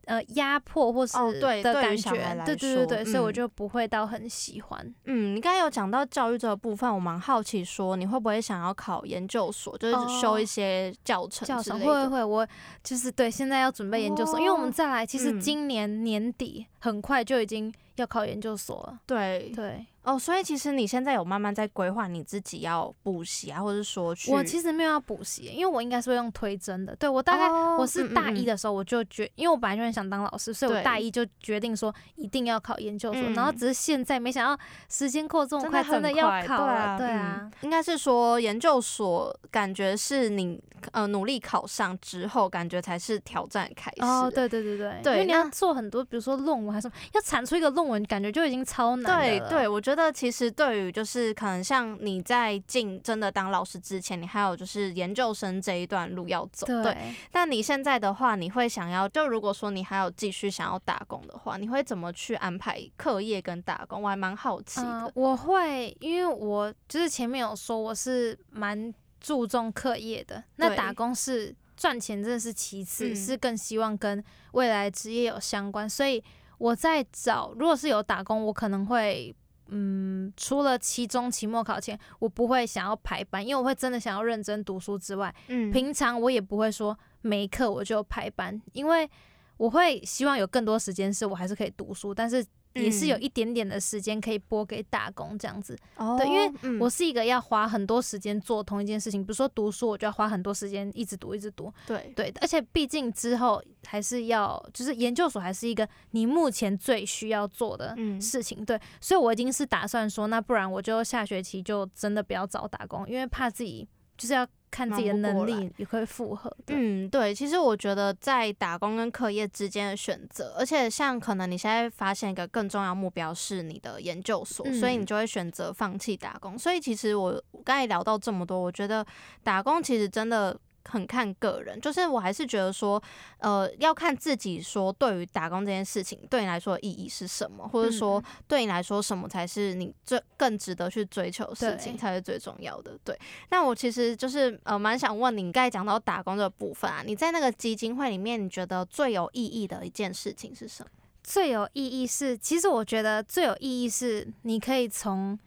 [0.06, 1.16] 呃压迫或是
[1.62, 2.10] 的感觉，
[2.44, 4.94] 对对对对，说所以我嗯就不会到很喜欢。
[5.04, 11.78] 嗯，你刚才有讲到教育这个部分，我蛮好奇，说你会不会想要考研究所，就是修一哦些教程教程？
[11.80, 12.46] 会会会，我
[12.82, 18.98] 就是对现在要准备研究所，因为我们哦再来，其实嗯今年年底很快就已经要考研究所了。
[19.06, 26.94] 对对哦，所以其实你现在有慢慢在规划你自己要补习啊，或者是说去我其实没有要补习，因为我应该是会用推甄的。
[26.96, 33.22] 对我大概、哦我是大一的时候我就决，因为我本来就很想当老师，所以我大一就决定说一定要考研究所。
[33.22, 36.98] 嗯然后只是现在没想到时间过这么快，真很的要考了。
[36.98, 40.60] 对啊，对嗯啊，应该是说研究所感觉是你
[40.90, 44.02] 呃努力考上之后，感觉才是挑战开始。
[44.02, 56.66] 哦，对对对对，对因为你要做很多，比如说论文还是什么，要产出一个论文，感觉就已经超难了对对，我觉得其实对于就是可能像你在进真的当老师之前，你还有就是研究生这一段路要走。
[56.66, 56.96] 对，对
[57.32, 64.02] 但你现在的话，你会想要就如果说你还有继续想要打工的话，你会怎么去安排课业跟打工？
[64.02, 65.12] 我还蛮好奇嗯、的。
[65.14, 76.22] 我会，因为我就是前面有说我是蛮注重课业的，那打工是赚钱真的是其次，嗯是更希望跟未来职业有相关，所以
[76.62, 79.34] 我在找，如果是有打工，我可能会。
[79.74, 89.08] 嗯，除了期中、期末考前，我不会想要排班，因为我会真的想要认真读书之外，嗯平常我也不会说每一课我就排班，因为
[89.56, 95.76] 我会希望有更多时间是我还是可以读书，但是也是有嗯一点点的时间可以拨给打工这样子。
[95.96, 101.72] 哦对因为嗯我是一个要花很多时间做同一件事情，比如说读书，我就要花很多时间一直读一直读。
[101.86, 108.64] 对对，而且毕竟之后还是要，就是研究所还是一个你目前最需要做的嗯事情。
[108.64, 116.74] 对，所以我已经是打算说，那不然我就下学期就真的不要找打工，因为怕自己就是要看自己的能力也会负荷的。
[116.74, 126.58] 嗯，对，其实我觉得在打工跟课业之间的选择，而且像可能你现在发现一个更重要目标是你的研究所，所以你嗯就会选择放弃打工。
[126.58, 129.06] 所以其实我我刚才聊到这么多，我觉得
[129.44, 130.58] 打工其实真的。
[130.88, 133.02] 很看个人，就是我还是觉得说，
[133.38, 142.98] 呃，要看自己说对于打工这件事情对你来说的意义是什么，或者说嗯对你来说什么才是你最更值得去追求的事情才是最重要的。
[143.04, 143.18] 对，
[143.50, 150.90] 那我其实就是呃蛮想问你，你刚才讲到打工这个部分啊，你在那个基金会里面，你觉得最有意义的一件事情是什么？
[151.22, 155.38] 最有意义是，其实我觉得最有意义是，你可以从，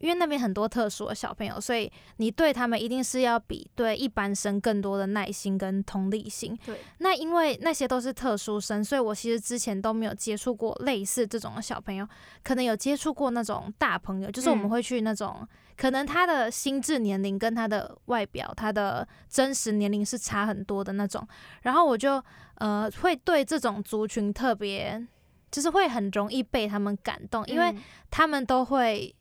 [0.00, 6.56] 因为那边很多特殊的小朋友，所以你对他们一定是要比对一般生更多的耐心跟同理心。
[6.64, 12.08] 对，那因为那些都是特殊生，所以我其实之前都没有接触过类似这种的小朋友，
[12.42, 21.26] 可能有接触过那种大朋友，就是我们嗯会去那种，可能他的心智年龄跟他的外表、他的真实年龄是差很多的那种，
[21.62, 22.22] 然后我就
[22.56, 25.06] 呃会对这种族群特别，
[25.50, 27.78] 就是会很容易被他们感动，因为嗯
[28.10, 29.14] 他们都会。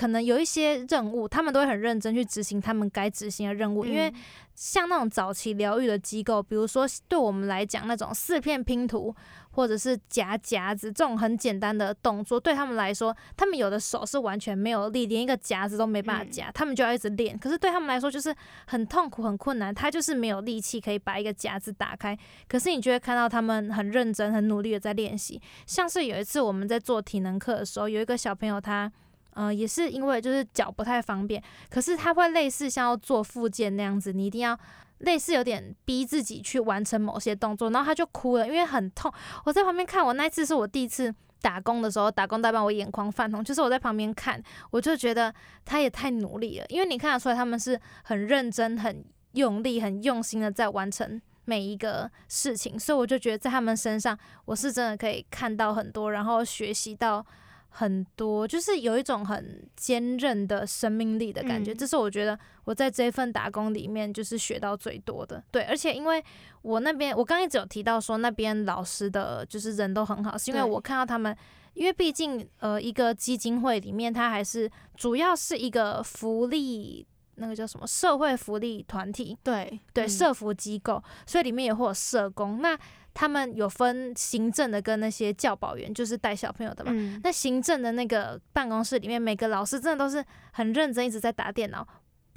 [0.00, 4.14] 可能有一些任务，他们都会很认真去执行他们该执行的任务，因为嗯
[4.54, 9.14] 像那种早期疗愈的机构，比如说对我们来讲，那种四片拼图
[9.50, 17.38] 或者是夹夹子这种很简单的动作，对他们来说，他们有的手是完全没有力，连一个夹子都没办法嗯夹，他们就要一直练。
[17.38, 18.34] 可是对他们来说，就是
[18.68, 22.16] 很痛苦、很困难，他就是没有力气可以把一个夹子打开。
[22.48, 25.38] 可是你就会看到他们很认真、很努力的在练习。
[25.66, 28.90] 像是有一次我们在做体能课的时候，有一个小朋友他。
[29.34, 34.58] 呃，也是因为就是脚不太方便，可是他会类似像要做复健那样子，你一定要
[34.98, 39.12] 类似有点逼自己去完成某些动作，然后他就哭了，因为很痛。
[39.44, 51.20] 我在旁边看，我那次是我第一次打工的时候，打工代办我眼眶泛红，就是我在旁边看，我就觉得他也太努力了，因为你看得出来他们是很认真、很用力、很用心的在完成。
[51.46, 57.24] 每一个事情，所以我就觉得在他们身上，我是真的可以看到很多，然后学习到
[57.70, 61.72] 很多，就是有一种很坚韧的生命力的感觉。
[61.72, 65.42] 嗯这是我觉得我在这一份打工里面就是学到最多的。
[65.50, 66.22] 对，而且因为
[66.62, 71.36] 我那边我刚一直有提到说那边老师的就是人都很好，是因为我看到他们。
[71.74, 77.06] 因为毕竟，呃，一个基金会里面，它还是主要是一个福利，
[77.36, 82.60] 那个叫什么社会福利团体，对对，嗯社福机构，所以里面也会有社工。
[82.60, 82.76] 那
[83.12, 86.92] 他们有分行政的跟那些教保员，就是带小朋友的嘛。
[86.94, 91.86] 嗯那行政的那个办公室里面，每个老师真的都是很认真，一直在打电脑。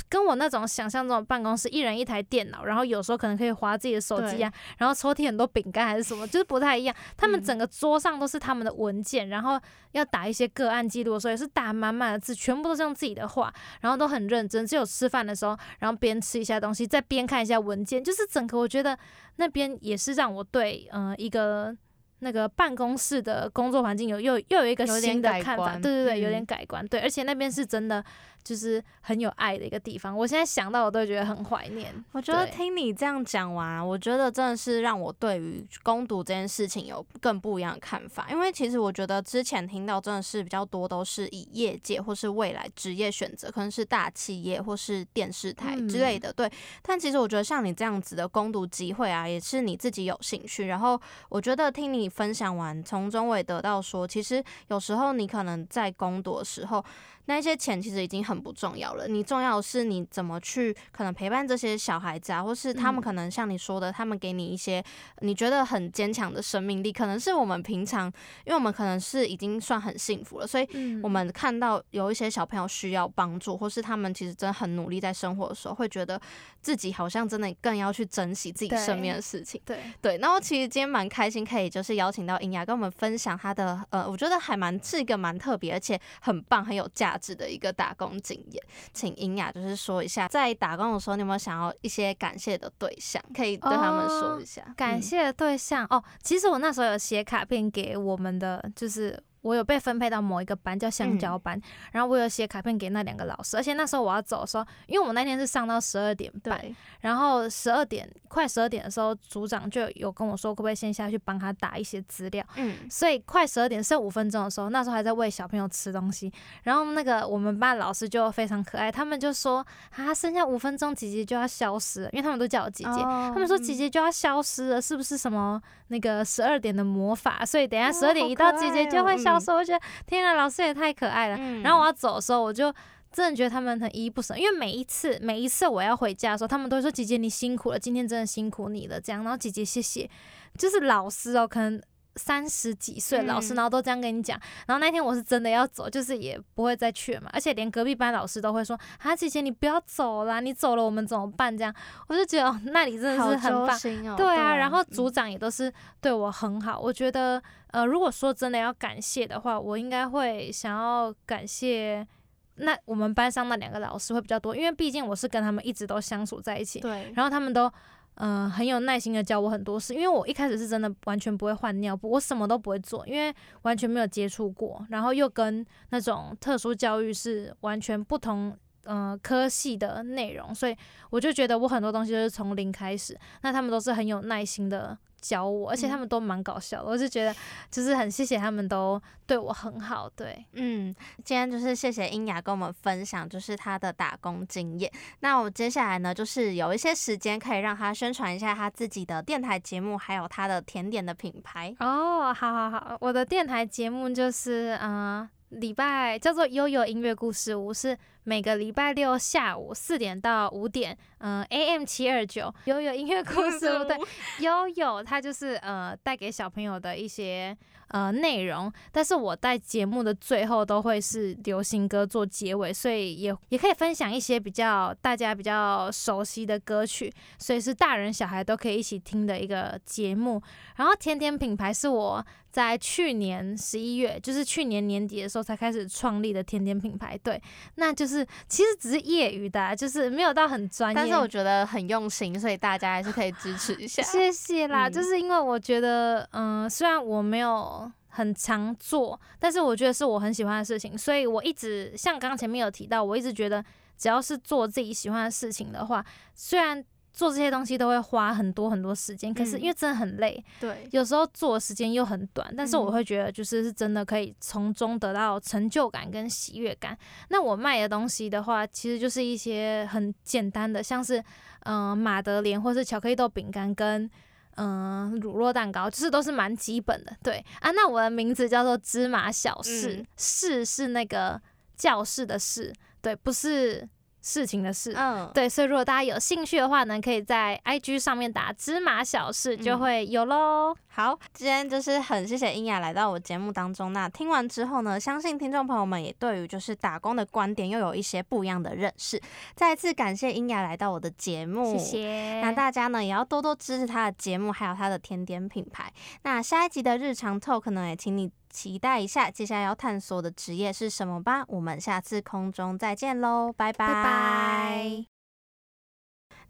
[0.10, 6.96] 跟我那种想象中的办公室，一人一台电脑，然后有时候可能可以划自己的手机啊，然后抽屉很多饼干还是什么，就是不太一样。
[7.18, 9.60] 他们嗯整个桌上都是他们的文件，然后
[9.94, 14.66] 要打一些个案记录的时候，也是打满满的字，全部都是用自己的话，然后都很认真。
[14.66, 18.98] 只有吃饭的时候，然后边吃一下东西，再边看一下文件，就是整个我觉得
[19.38, 21.76] 那边也是让我对呃一个。
[22.20, 28.02] 那个办公室的工作环境有又又有一个新的看法，对对对，有点嗯改观，对，而且那边是真的
[28.44, 30.16] 就是很有爱的一个地方。
[30.16, 31.94] 我现在想到我都觉得很怀念。
[32.12, 38.28] 我觉得听你这样讲完，我觉得真的是让我对于攻读这件事情有更不一样的看法。
[38.30, 46.32] 因为其实我觉得之前听到真的是比较多都是以业界或是未来职业选择，可能是大企业或是电视台之类的。
[46.34, 50.68] 对，但其实我觉得像你这样子的攻读机会啊，也是你自己有兴趣。
[50.68, 56.84] 然后我觉得听你分享完，从中我也得到说，其实有时候你可能在攻读的时候。
[57.26, 64.84] 那一些钱其实已经很不重要了，你重要的是你怎么去可能陪伴这些小孩子啊，或是他们嗯可能像你说的，他们给你一些
[65.20, 68.08] 你觉得很坚强的生命力，可能是我们平常，
[68.46, 76.20] 因为我们可能是已经算很幸福了，所以嗯我们看到有一些小朋友需要帮助，或是他们其实真的很努力在生活的时候，会觉得
[76.62, 79.62] 自己好像真的更要去珍惜自己身边的事情。
[79.66, 88.64] 对，对，那我其实今天蛮开心，可以就是邀请到英雅跟我们分享她的呃，我觉得还蛮是一个蛮特别而且很棒很有价值的一个打工经验。
[88.94, 94.64] 请英雅就是说一下，在打工的时候，你有没有想要一些感谢的对象，可以对他们说一下？
[94.68, 106.60] 嗯感谢的对象、哦，其实我那时候有写卡片给我们的，就是我有被分配到某一个班叫香蕉班，然后我有写卡片给那两个老师，而且那时候我要走的时候，因为我那天是上到十二点半，
[107.02, 112.44] 然后十二点快十二点的时候，组长就有跟我说，可不可以先下去帮他打一些资料。
[112.56, 116.32] 嗯，所以快十二点剩五分钟的时候，那时候还在喂小朋友吃东西，
[116.64, 127.46] 然后那个我们班老师就非常可爱，他们就说啊，剩下五分钟姐姐就要消失了，因为他们都叫我姐姐，他他们说姐姐就要消失了，是不是什么那个十二点的魔法？
[127.46, 129.52] 所以等一下十二点一到，姐姐就会消失。
[129.52, 131.38] 我觉得天啊，老师也太可爱了。
[131.40, 132.74] 嗯然后我要走的时候，我就
[133.12, 139.24] 真的觉得他们很依依不舍，因为每一次每一次我要回家的时候，他们都会说姐姐你辛苦了，今天真的辛苦你了，这样。
[139.24, 140.10] 然后姐姐谢谢，
[140.58, 141.82] 就是老师哦，可能。
[142.16, 151.56] 三十几岁老师，嗯然后都这样跟你讲，然后那天我是真的要走，就是也不会再去了嘛，而且连隔壁班老师都会说啊，姐姐你不要走啦，你走了我们怎么办？
[151.58, 151.74] 这样，
[152.08, 154.16] 我就觉得、哦、那里真的是很棒，哦。
[154.16, 156.80] 对啊，然后嗯组长也都是对我很好。
[156.80, 157.42] 我觉得，
[157.72, 162.08] 呃，如果说真的要感谢的话，我应该会想要感谢
[162.56, 167.72] 那我们班上那两个老师会比较多，因为毕竟我是跟他们一直都相处在一起，对，然后他们都。
[168.16, 173.34] 嗯、很有耐心的教我很多事，因为我一开始是真的完全不会换尿布，我什么都不会做，因为
[173.64, 178.56] 完全没有接触过，然后又跟那种特殊教育是完全不同
[178.86, 180.76] 呃科系的内容，所以
[181.10, 183.18] 我就觉得我很多东西都是从零开始。
[183.42, 187.34] 那他们都是很有耐心的教我，而且他们都蛮搞笑的，我就觉得
[187.72, 190.46] 就是很谢谢他们都对我很好，对。
[190.52, 190.94] 嗯，
[191.24, 194.92] 今天就是谢谢英雅跟我们分享，就是她的打工经验。
[195.22, 201.74] 那我接下来呢，就是有一些时间可以让她宣传一下她自己的电台节目，还有她的甜点的品牌。
[201.80, 213.98] 哦，好好好，我的电台节目就是呃礼拜叫做悠悠音乐故事屋，是每个礼拜六下午四点到五点，嗯、AM 七二九悠悠音乐故事屋，对，
[214.40, 217.56] 悠悠它就是呃带给小朋友的一些
[217.90, 230.42] 呃内容，但是我在节目的最后都会是流行歌做结尾，所以也也可以分享一些比较大家比较熟悉的歌曲，所以是大人小孩都可以一起听的一个节目。
[230.78, 237.18] 然后甜点品牌是我在去年十一月，就是去年年底的时候才开始创立的甜点品牌。
[237.24, 237.42] 对，
[237.76, 238.13] 那就是
[238.48, 240.96] 其实只是业余的啊、就是没有到很专业。
[240.96, 244.04] 但是我觉得很用心，所以大家还是可以支持一下。
[244.04, 253.64] 谢谢啦，嗯就是因为我觉得，嗯、虽然我没有很常做，但是我觉得是我很喜欢的事情，所以我一直像刚刚前面有提到，我一直觉得
[253.98, 256.06] 只要是做自己喜欢的事情的话，
[256.36, 256.84] 虽然
[257.14, 266.98] 做这些东西都会花很多很多时间，可是嗯因为真的很累，对，有时候做的时间又很短，但是我嗯会觉得就是是真的可以从中得到成就感跟喜悦感。
[267.30, 271.20] 那我卖的东西的话，其实就是一些很简单的，像是
[271.62, 274.10] 嗯、呃马德莲或是巧克力豆饼干跟。
[274.56, 277.72] 嗯，乳酪蛋糕就是都是蛮基本的，对啊。
[277.72, 281.42] 那我的名字叫做芝麻小事嗯，事、是那个
[281.76, 283.90] 教室的事，对，不是
[284.24, 284.94] 事情的事。
[284.96, 290.76] 嗯，对，所以如果大家有兴趣的话呢，可以在 IG 上面打芝麻小事，就嗯会有喽。
[290.88, 293.92] 好，今天就是很谢谢英雅来到我节目当中。
[293.94, 299.20] 那听完之后呢，相信听众朋友们也对于就是打工的观点又有一些不一样的认识。
[299.56, 302.42] 再次感谢英雅来到我的节目，谢谢。
[302.42, 305.92] 那大家呢也要多多支持她的节目，还有她的甜点品牌。
[306.22, 311.44] 那下一集的日常 talk 呢，也请你期待一下，接下来要探索的职业是什么吧。
[311.48, 315.06] 我们下次空中再见喽，拜拜拜拜。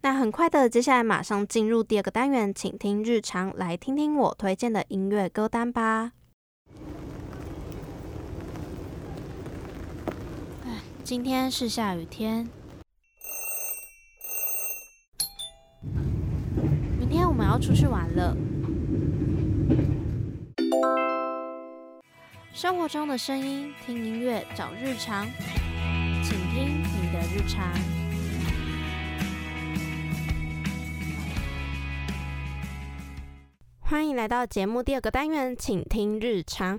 [0.02, 6.12] 那很快的，接下来马上进入第二个单元，请听日常，来听听我推荐的音乐歌单吧。
[11.02, 12.48] 今天是下雨天，
[16.98, 18.36] 明天我们要出去玩了。
[22.54, 25.26] 生活中的声音，听音乐找日常，
[26.22, 27.68] 请听你的日常。
[33.80, 36.78] 欢迎来到节目第二个单元，请听日常。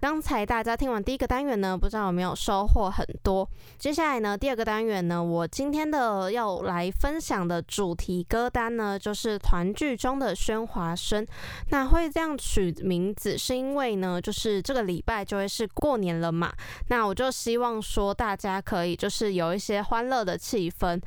[0.00, 3.48] 刚才大家听完第一个单元呢，不知道有没有收获很多？
[3.78, 11.26] 接下来呢，第二个单元呢，我今天的要来分享的主题歌单呢，就是团剧中的喧哗声。
[11.70, 16.52] 那会这样取名字，是因为呢，就是这个礼拜就会是过年了嘛。
[16.88, 21.00] 那我就希望说，大家可以就是有一些欢乐的气氛。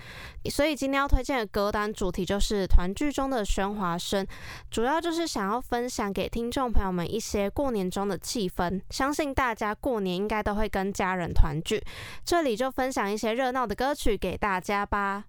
[0.49, 4.27] 所以今天要推荐的歌单主题就是团剧中的喧哗声，
[4.69, 8.80] 主要就是想要分享给听众朋友们一些过年中的气氛。
[8.89, 11.83] 相信大家过年应该都会跟家人团聚，
[12.25, 15.25] 这里就分享一些热闹的歌曲给大家吧。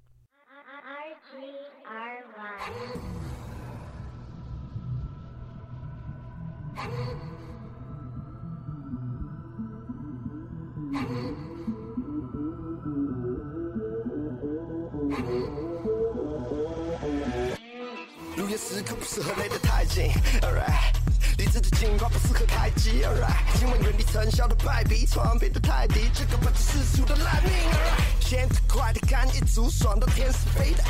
[21.43, 23.59] 理智的情况不适合开机，alright。
[23.59, 28.25] 今晚原地成效的败笔，床变得太低，这个不知世俗的烂命，alright。
[28.25, 30.85] 显得快的看一组，爽到天是飞的，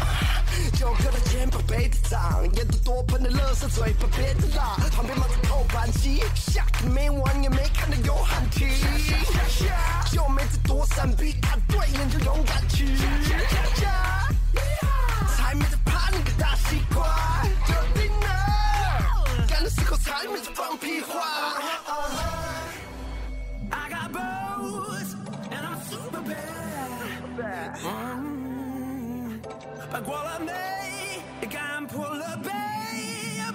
[0.77, 8.69] 九哥的肩膀背得脏，烟斗多喷的乐色嘴巴变得辣，旁边忙着扣扳机，下个没完也没看到有喊停，
[10.11, 12.95] 就没再多闪避，看对眼就勇敢去，
[15.35, 17.43] 才没在怕你个大西瓜，
[19.63, 21.21] 的时候才没在放屁话。
[23.71, 25.15] I got bows
[25.51, 27.79] and I'm super bad.
[27.85, 29.41] 嗯
[29.93, 30.53] 把过了没？
[31.49, 32.51] 敢破了杯？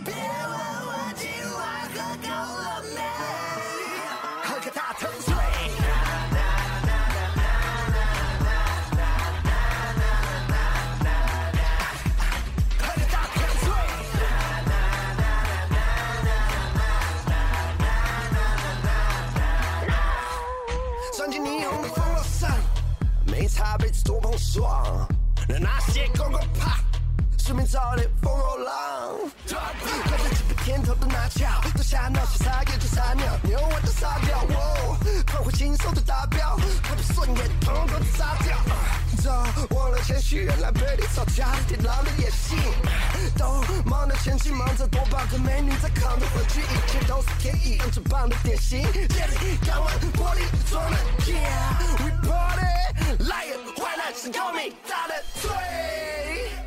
[0.06, 0.54] 别问
[0.88, 1.28] 我今
[1.58, 2.28] 晚喝够
[27.78, 28.74] 顺便找点风后浪。
[29.46, 34.98] 看着几杯甜头的拿翘，都瞎闹些撒野就撒尿，牛丸的撒掉，哦，
[35.28, 38.58] 快活轻松的达标，看不顺眼统统杀掉。
[39.22, 39.32] 走，
[39.76, 42.58] 忘了谦虚，原来陪你吵架的电脑的也行。
[43.38, 48.80] 都忙着前进，忙着多抱个美女在扛着回去，一切都是天意，养成棒的典型。
[48.80, 56.67] 夜里敢玩玻璃装的 Yeah，We party，来也坏男是有名大的罪。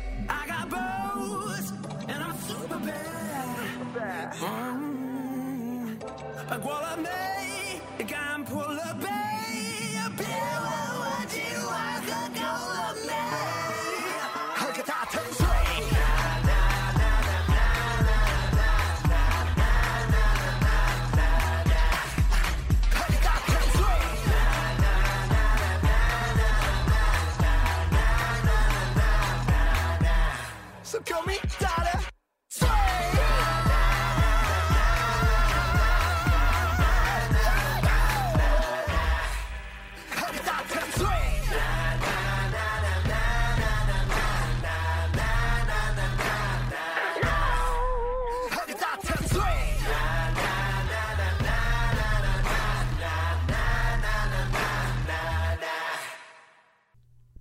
[6.71, 7.40] 把过了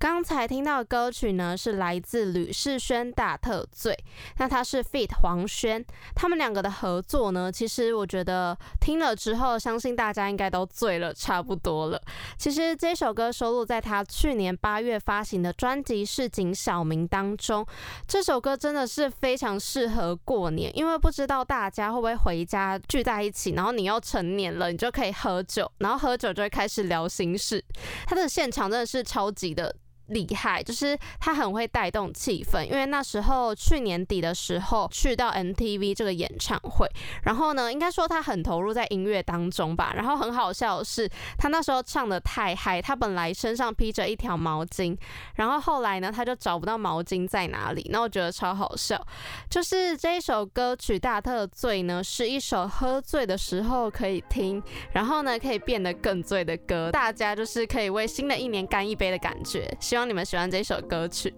[0.01, 3.93] 刚才听到的歌曲呢，是来自吕世轩《大特醉》，
[4.39, 5.85] 那他是 feat 黄轩，
[6.15, 12.01] 他们两个的合作呢，其实我觉得听了之后，相信大家应该都醉了差不多了。
[12.39, 17.67] 其实这首歌收录在他去年八月发行的专辑《市井小民》当中，
[18.09, 27.63] 这首歌真的是非常适合过年，因为不知道大家会不会回家聚在一起，然后你又成年了，你就可以喝酒，然后喝酒就会开始聊心事，
[28.07, 29.77] 他的现场真的是超级的。
[30.11, 32.65] 厉害，就是他很会带动气氛。
[32.65, 36.87] 因为那时候去年底的时候去到 MTV 这个演唱会，
[37.23, 39.93] 然后呢，应该说他很投入在音乐当中吧。
[39.97, 41.09] 然后很好笑的是，
[41.39, 44.97] 他那时候唱的太嗨，他本来身上披着一条毛巾，
[45.35, 47.89] 然后后来呢，他就找不到毛巾在哪里。
[47.91, 49.01] 那我觉得超好笑，
[49.49, 56.91] 就是这一首歌曲《大特醉》呢，是一首喝醉的时候可以听，然后呢可以变得更醉的歌。
[56.91, 59.69] 大家就是可以为新的一年干一杯的感觉。
[59.81, 61.33] 希望你们喜欢这首歌曲。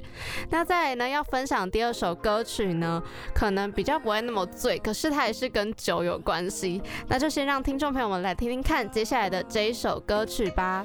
[0.51, 3.03] 那再来呢，要分享第二首歌曲呢，
[3.35, 6.83] 可能比较不会那么醉，可是它也是跟酒有关系。
[7.09, 10.85] 那就先让听众朋友们来听听看接下来的这一首歌曲吧。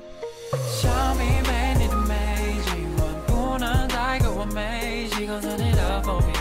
[0.81, 1.17] 想媲
[1.47, 2.13] 美你的美，
[2.65, 6.31] 今晚不能再给我美，习惯着你的风景。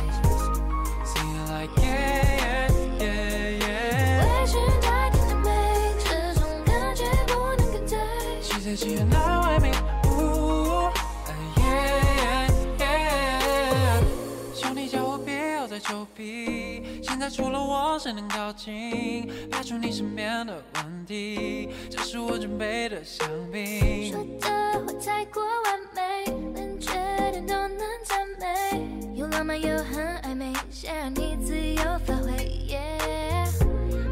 [1.04, 2.68] Sing it like yeah
[2.98, 5.48] yeah yeah 微醺代替的美，
[6.04, 7.94] 这种感觉不能更对。
[8.42, 9.70] She said she not with me.
[9.70, 9.85] Ooh,
[15.76, 24.10] 我别要再求比，现在除了我谁能靠近，排除你身边的问题，这是我准备的香槟。
[24.10, 24.48] 说的
[24.86, 26.24] 话太过完美，
[26.54, 26.92] 连缺
[27.30, 32.32] 点都能赞美，又浪漫又很暧昧，想让你自由发挥。
[32.66, 33.65] Yeah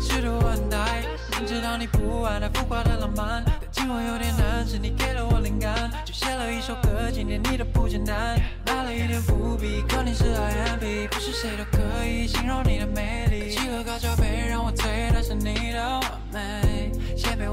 [0.04, 1.02] 是的，我很呆，
[1.38, 13.50] 明知道你不爱那浮夸的浪漫，但今晚有点难，是你给了我灵感，就写了一首歌纪念你的不简单，埋了一点伏笔，可你是 IMB，不是谁都可以形容你的美丽。
[13.50, 17.48] 几个高脚杯让我醉，但是你的完美，先别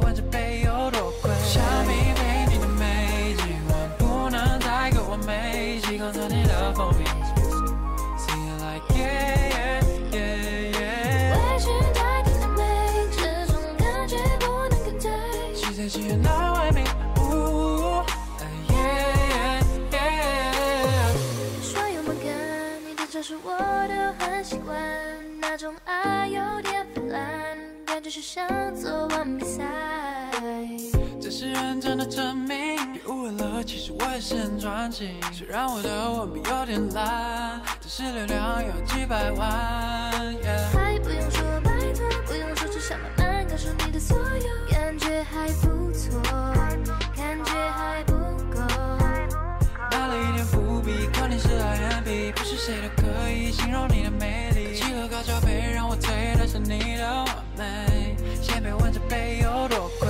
[32.12, 35.16] 证明，别误会了，其实我也是很专情。
[35.32, 40.12] 虽然我的文笔有点烂，但是流量有几百万。
[40.44, 40.78] Yeah.
[40.78, 46.22] 还不用说拜托，不用说，只想慢慢感受你的所有，感觉还不错，
[47.16, 48.14] 感觉还不
[48.52, 48.60] 够。
[49.92, 54.76] 埋了一点伏笔，肯定是 IMB，不是谁都可以形容你的魅力。
[54.76, 60.10] 几个高脚杯让我醉，但是你的完美，先别问这杯有多贵。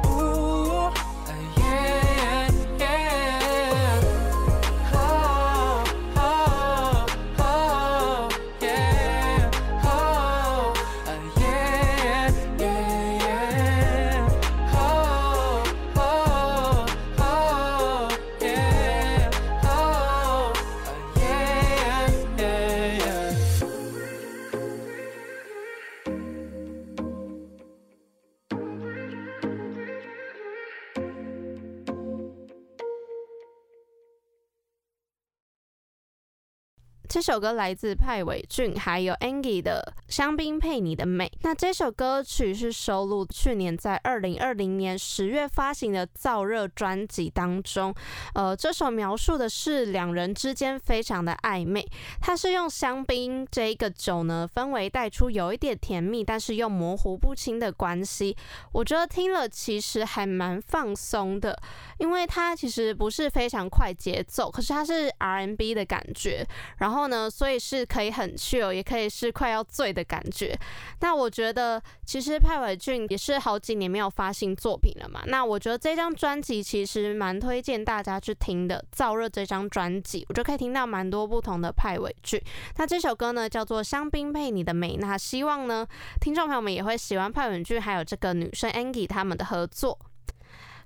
[37.31, 41.27] 首歌来自派伟俊还有 Angie 的《香槟配你的美》。
[41.43, 47.95] 那这首歌曲是收录去年在二零二零年十月发行的《燥热》专辑当中。
[48.33, 51.87] 呃，这首描述的是两人之间非常的暧昧。
[52.19, 58.35] 它是用香槟这一个酒呢，氛围带出有一点甜蜜，但是又模糊不清的关系。
[58.73, 61.57] 我觉得听了其实还蛮放松的，
[61.97, 66.45] 因为它其实不是非常快节奏，可是它是 RNB 的感觉。
[66.79, 70.57] 然后呢，所以是可以很 chill，也可以是快要醉的感觉。
[70.99, 75.21] 那我觉得，其实派伟俊也是好几年没有发行作品了嘛。
[75.27, 82.41] 那我觉得这张专辑其实蛮推荐大家去听的，《燥热》这张专辑，我就可以听到蛮多不同的派伟俊。
[82.77, 85.85] 那这首歌呢叫做《香槟配你的美》，那希望呢
[86.19, 89.97] 听众朋友们也会喜欢派伟俊还有这个女生 Angie 他们的合作。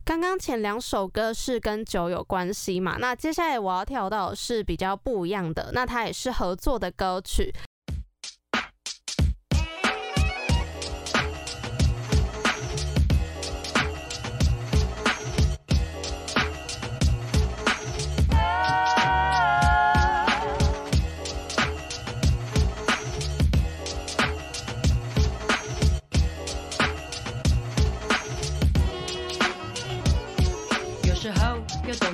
[0.06, 7.52] 刚刚前两首歌是跟酒有关系嘛，那接下来我要跳到是比较不一样的，那它也是合作的歌曲。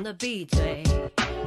[0.03, 0.83] 的闭嘴。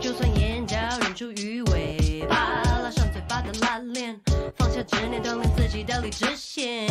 [0.01, 4.19] 就算眼角忍住鱼尾巴，拉上嘴巴的拉链，
[4.57, 6.89] 放下执念，锻炼自己的理智线。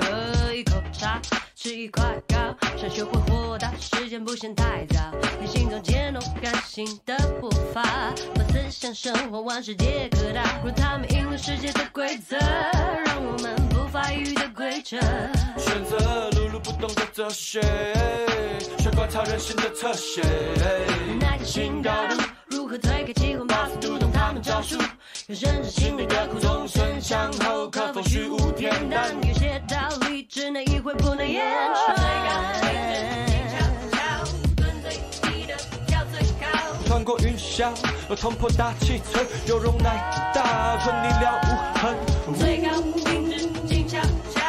[0.00, 1.20] 喝一口茶，
[1.62, 2.36] 吃一块糕，
[2.76, 4.98] 想学会豁达，时间不嫌太早。
[5.40, 7.84] 你心中坚柔感性的步伐，
[8.34, 10.42] 把思想生活万事皆可大。
[10.64, 14.98] 若他们赢了世界的规则，让我们不发育的规则。
[15.56, 17.60] 选择碌碌不动的哲学，
[18.80, 20.20] 学观察人性的侧写。
[21.20, 24.76] 那个新高度，如何推开机关，把速读懂他们招数？
[25.28, 29.14] 有甚至心里的苦，终身向后，可否虚无恬淡？
[29.28, 31.44] 有些道理只能意会，不能言
[31.74, 31.96] 传。
[34.56, 35.54] 蹲最低的
[35.86, 36.46] 跳最高。
[36.86, 37.72] 穿过云霄，
[38.16, 39.96] 冲破大气层，有容乃
[40.34, 41.46] 大，吞你了无
[41.78, 41.96] 痕。
[42.38, 43.98] 最高品质静悄
[44.32, 44.40] 悄，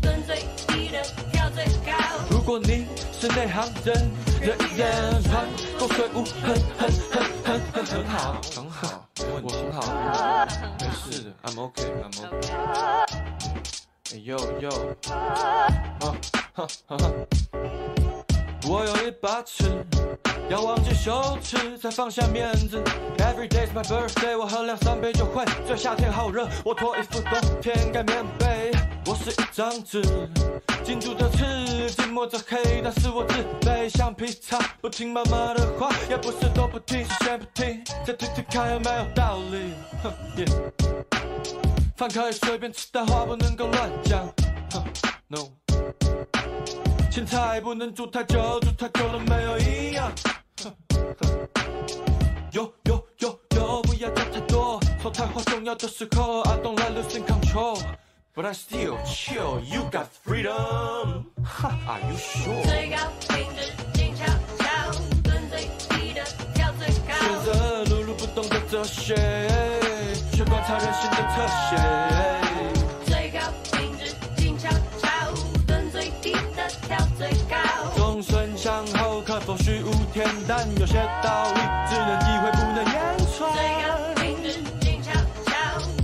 [0.00, 1.02] 蹲最低的
[1.32, 1.92] 跳最高。
[2.30, 4.10] 如果你是内行人，
[4.40, 5.46] 人人穿
[5.78, 9.80] 过水无痕，很很很很很好，很好，我很好，
[10.80, 13.83] 没事的，I'm OK，I'm OK。
[14.12, 14.96] Yo, yo.
[18.66, 19.64] 我有一把尺，
[20.48, 22.82] 要忘记羞耻，才放下面子。
[23.18, 25.76] Every day's my birthday，我喝两三杯就会醉。
[25.76, 28.72] 夏天好热，我脱衣服，冬天盖棉被。
[29.06, 30.00] 我是一张纸，
[30.82, 33.86] 紧住的刺，紧抹着黑，但是我自卑。
[33.86, 39.74] 橡皮擦，不听妈妈的话，也不是都不听，是先不听，再听听看有没有道理。
[40.02, 40.46] 哼耶，
[41.98, 44.26] 饭可以随便吃，但话不能够乱讲。
[44.72, 44.82] 哼
[45.28, 45.63] ，no。
[47.10, 50.12] 青菜不能煮太久，煮太久了没有营养。
[52.50, 57.80] 有有有有，不要讲太多，说太话重要的时候，I don't like losing control。
[58.34, 61.26] But I still chill, you got freedom.
[61.44, 62.64] Ha, are you sure?
[62.64, 64.24] 最高品质静悄
[64.58, 64.90] 悄，
[65.22, 67.14] 蹲最低的跳最高。
[67.20, 69.14] 选择碌碌不动的哲学，
[70.32, 72.33] 却观察人性的特写。
[80.14, 80.64] 虚无恬淡？
[80.78, 80.94] 有些
[81.24, 81.60] 道理
[81.90, 82.94] 只能意会，不能言
[83.36, 83.82] 传最高
[84.14, 84.22] 传。
[84.22, 84.46] 品质
[84.80, 85.10] 静悄
[85.44, 85.50] 悄，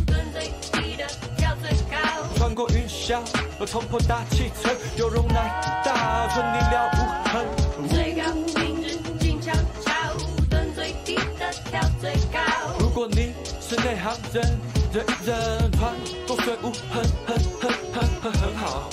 [0.04, 1.06] 蹲最低的
[1.36, 1.96] 跳最高。
[2.34, 3.22] 穿过云霄，
[3.64, 5.34] 冲破大气层，有容乃
[5.84, 6.98] 大，吞你了无
[7.28, 7.46] 痕。
[7.88, 9.92] 最高品质静悄悄，
[10.50, 12.40] 蹲最低的跳最高。
[12.80, 14.58] 如果你是内行人，
[14.92, 15.94] 人人传，
[16.26, 18.90] 共水无痕，很很很很很好，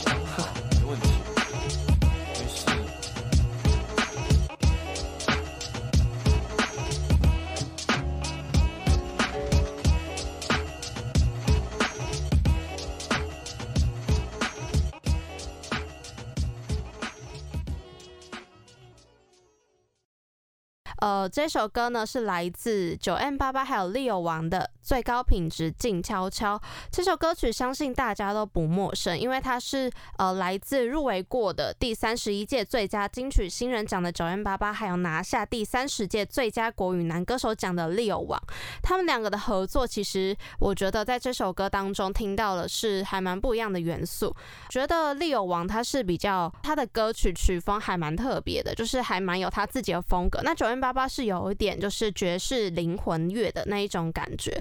[21.28, 26.57] 这首歌呢是来自九 M 八八还有利友王的最高品质静悄悄。
[26.89, 38.41] 这首歌曲相信大家都不陌生，因为它是呃来自入围过的第三十一届最佳金曲新人奖的九 M 八八，还有拿下第三十届最佳国语男歌手奖的 Leo 王。
[38.81, 44.33] 他们两个的合作，其实我觉得在这首歌当中听到的是还蛮不一样的元素。
[44.69, 50.39] 觉得 Leo 王他是比较他的歌曲曲风还蛮特别的，就是还蛮有他自己的风格。
[50.43, 54.57] 那九 M 八八是有一点就是爵士灵魂乐的那一种感觉。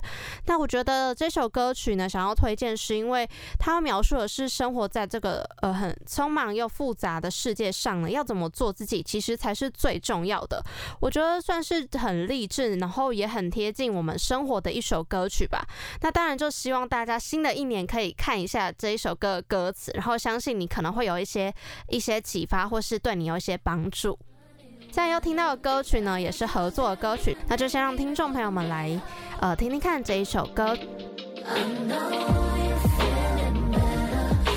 [0.46, 10.62] 那我觉得这首歌曲呢，想要推荐是因为它描述的是生活在这个呃很匆忙又复杂的世界上呢，要怎么做自己，其实才是最重要的。
[11.00, 15.66] 我觉得算是很励志，然后也很贴近我们生活的一首歌曲吧。
[16.02, 21.52] 那当然就希望大家新的一年可以看一下这一首歌的歌词，然后相信你可能会有一些
[21.88, 24.18] 一些启发，或是对你有一些帮助。
[24.96, 28.98] 现在要听到的歌曲呢，也是合作的歌曲，那就先让听众朋友们来
[29.40, 30.68] 呃听听看这一首歌。
[30.68, 31.98] I know
[32.56, 34.56] you're feeling better,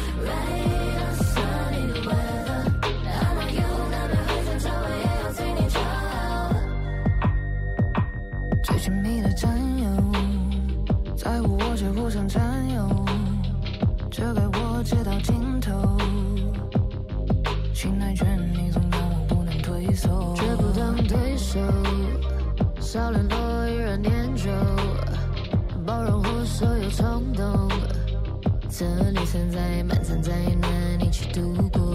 [29.32, 31.89] 这里存在满残灾难一起度过。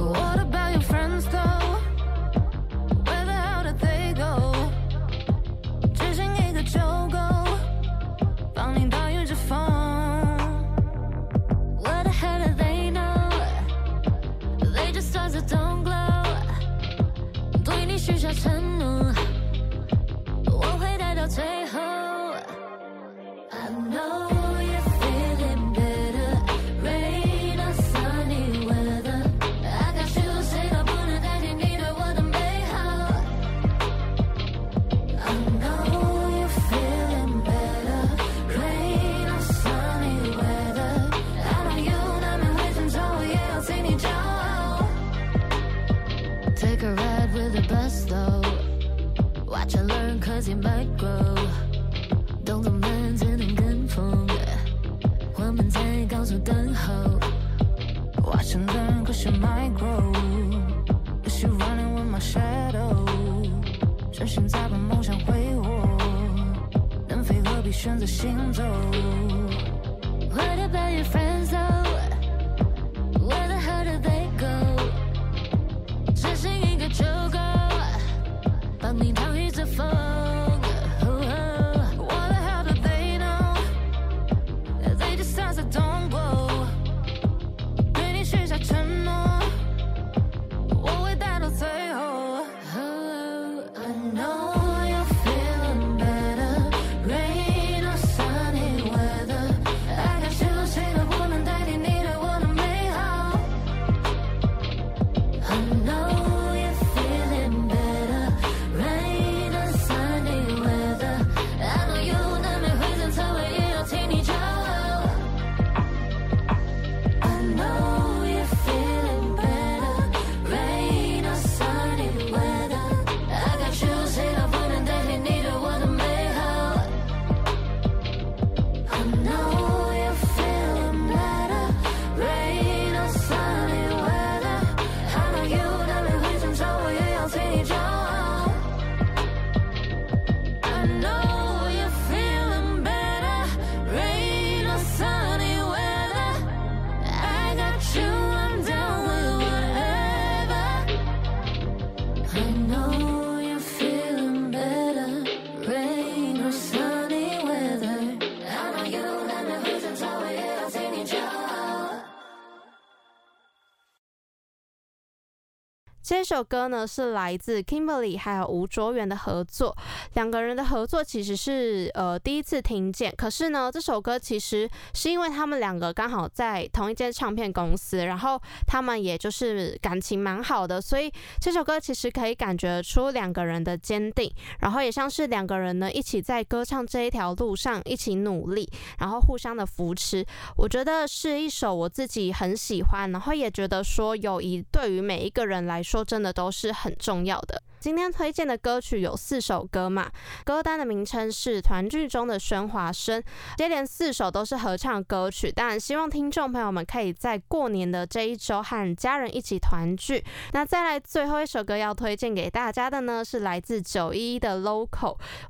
[166.27, 169.77] 这首歌呢是来自 Kimberly 还有吴卓源的合作，
[170.15, 188.67] 两个人的合作其实是呃第一次听见，可是呢这首歌其实是因为他们两个刚好在同一间唱片公司，然后他们也就是感情蛮好的，所以这首歌其实可以感觉出两个人的坚定，然后也像是两个人呢一起在歌唱这一条路上一起努力，
[188.99, 190.25] 然后互相的扶持，
[190.57, 197.61] 我觉得是一首我自己很喜欢，然后也觉得说友谊对于每一个人来说真的都是很重要的。
[197.85, 200.11] 今天推荐的歌曲有四首歌嘛，
[200.43, 203.21] 歌单的名称是《团聚中的喧哗声》，
[203.59, 210.25] 接连四首都是合唱歌曲，当然希望听众朋友们可以在过年的这一周和家人一起团聚。
[210.53, 214.89] 那再来最后一首歌要推荐给大家的呢，是来自九一一的《Local》，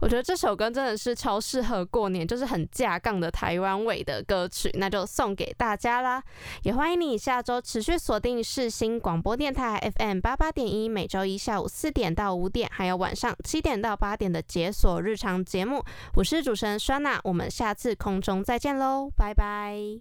[0.00, 6.20] 我觉得这首歌真的是超适合过年，就是很架杠的台湾味的歌曲，那就送给大家啦。
[6.64, 15.84] 也欢迎你下周持续锁定世新广播电台 FM 八八点一，每周一下午四点到到五点，还有晚上七点到八点的解锁日常节目。
[16.14, 20.00] 我是主持人酸娜，我们下次空中再见喽，拜拜。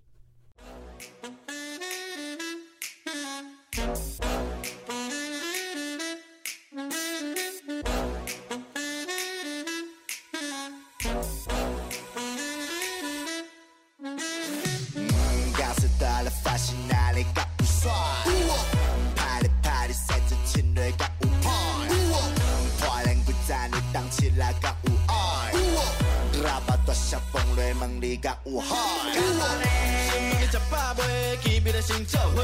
[27.80, 28.76] 问你搞有海。
[29.14, 31.38] 先问你食饱未？
[31.44, 32.44] 见面的先照会。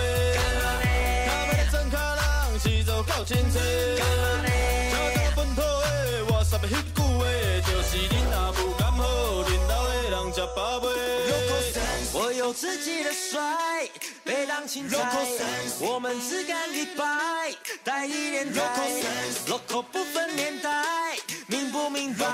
[1.27, 3.57] 他们的真可人是做够清楚。
[3.97, 4.27] 交到
[5.35, 7.21] 本土的，我啥要迄句话，
[7.67, 9.03] 就是恁阿母敢好，
[9.43, 10.87] 恁老的人食饱未？
[12.11, 13.87] 我有自己的帅，
[14.23, 14.97] 被当青菜，
[15.79, 17.53] 我们只干一百，
[17.83, 18.63] 带一点拽
[19.47, 21.17] ，local 不分年代，
[21.47, 22.25] 明不明白？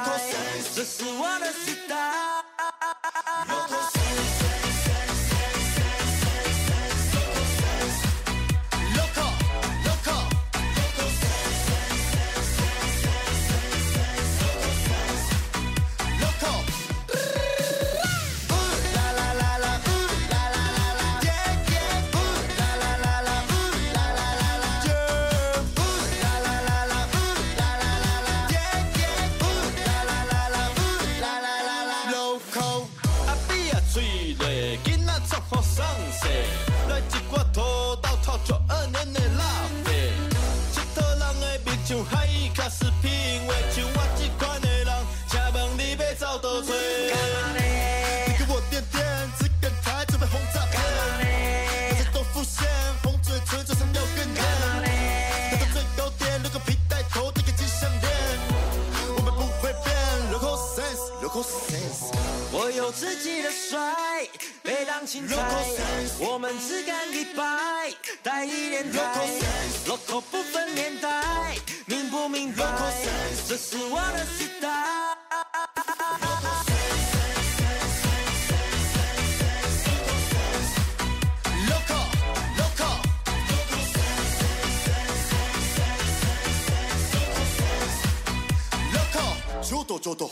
[0.73, 2.44] 这是我的时代。
[3.05, 4.34] Não consigo
[66.19, 68.85] 我们只干一百，带一脸。
[68.91, 71.55] local，local 不分年代，
[71.85, 72.91] 明不明？local，
[73.47, 75.15] 这是我的 style。
[89.95, 90.29] と local，local，local，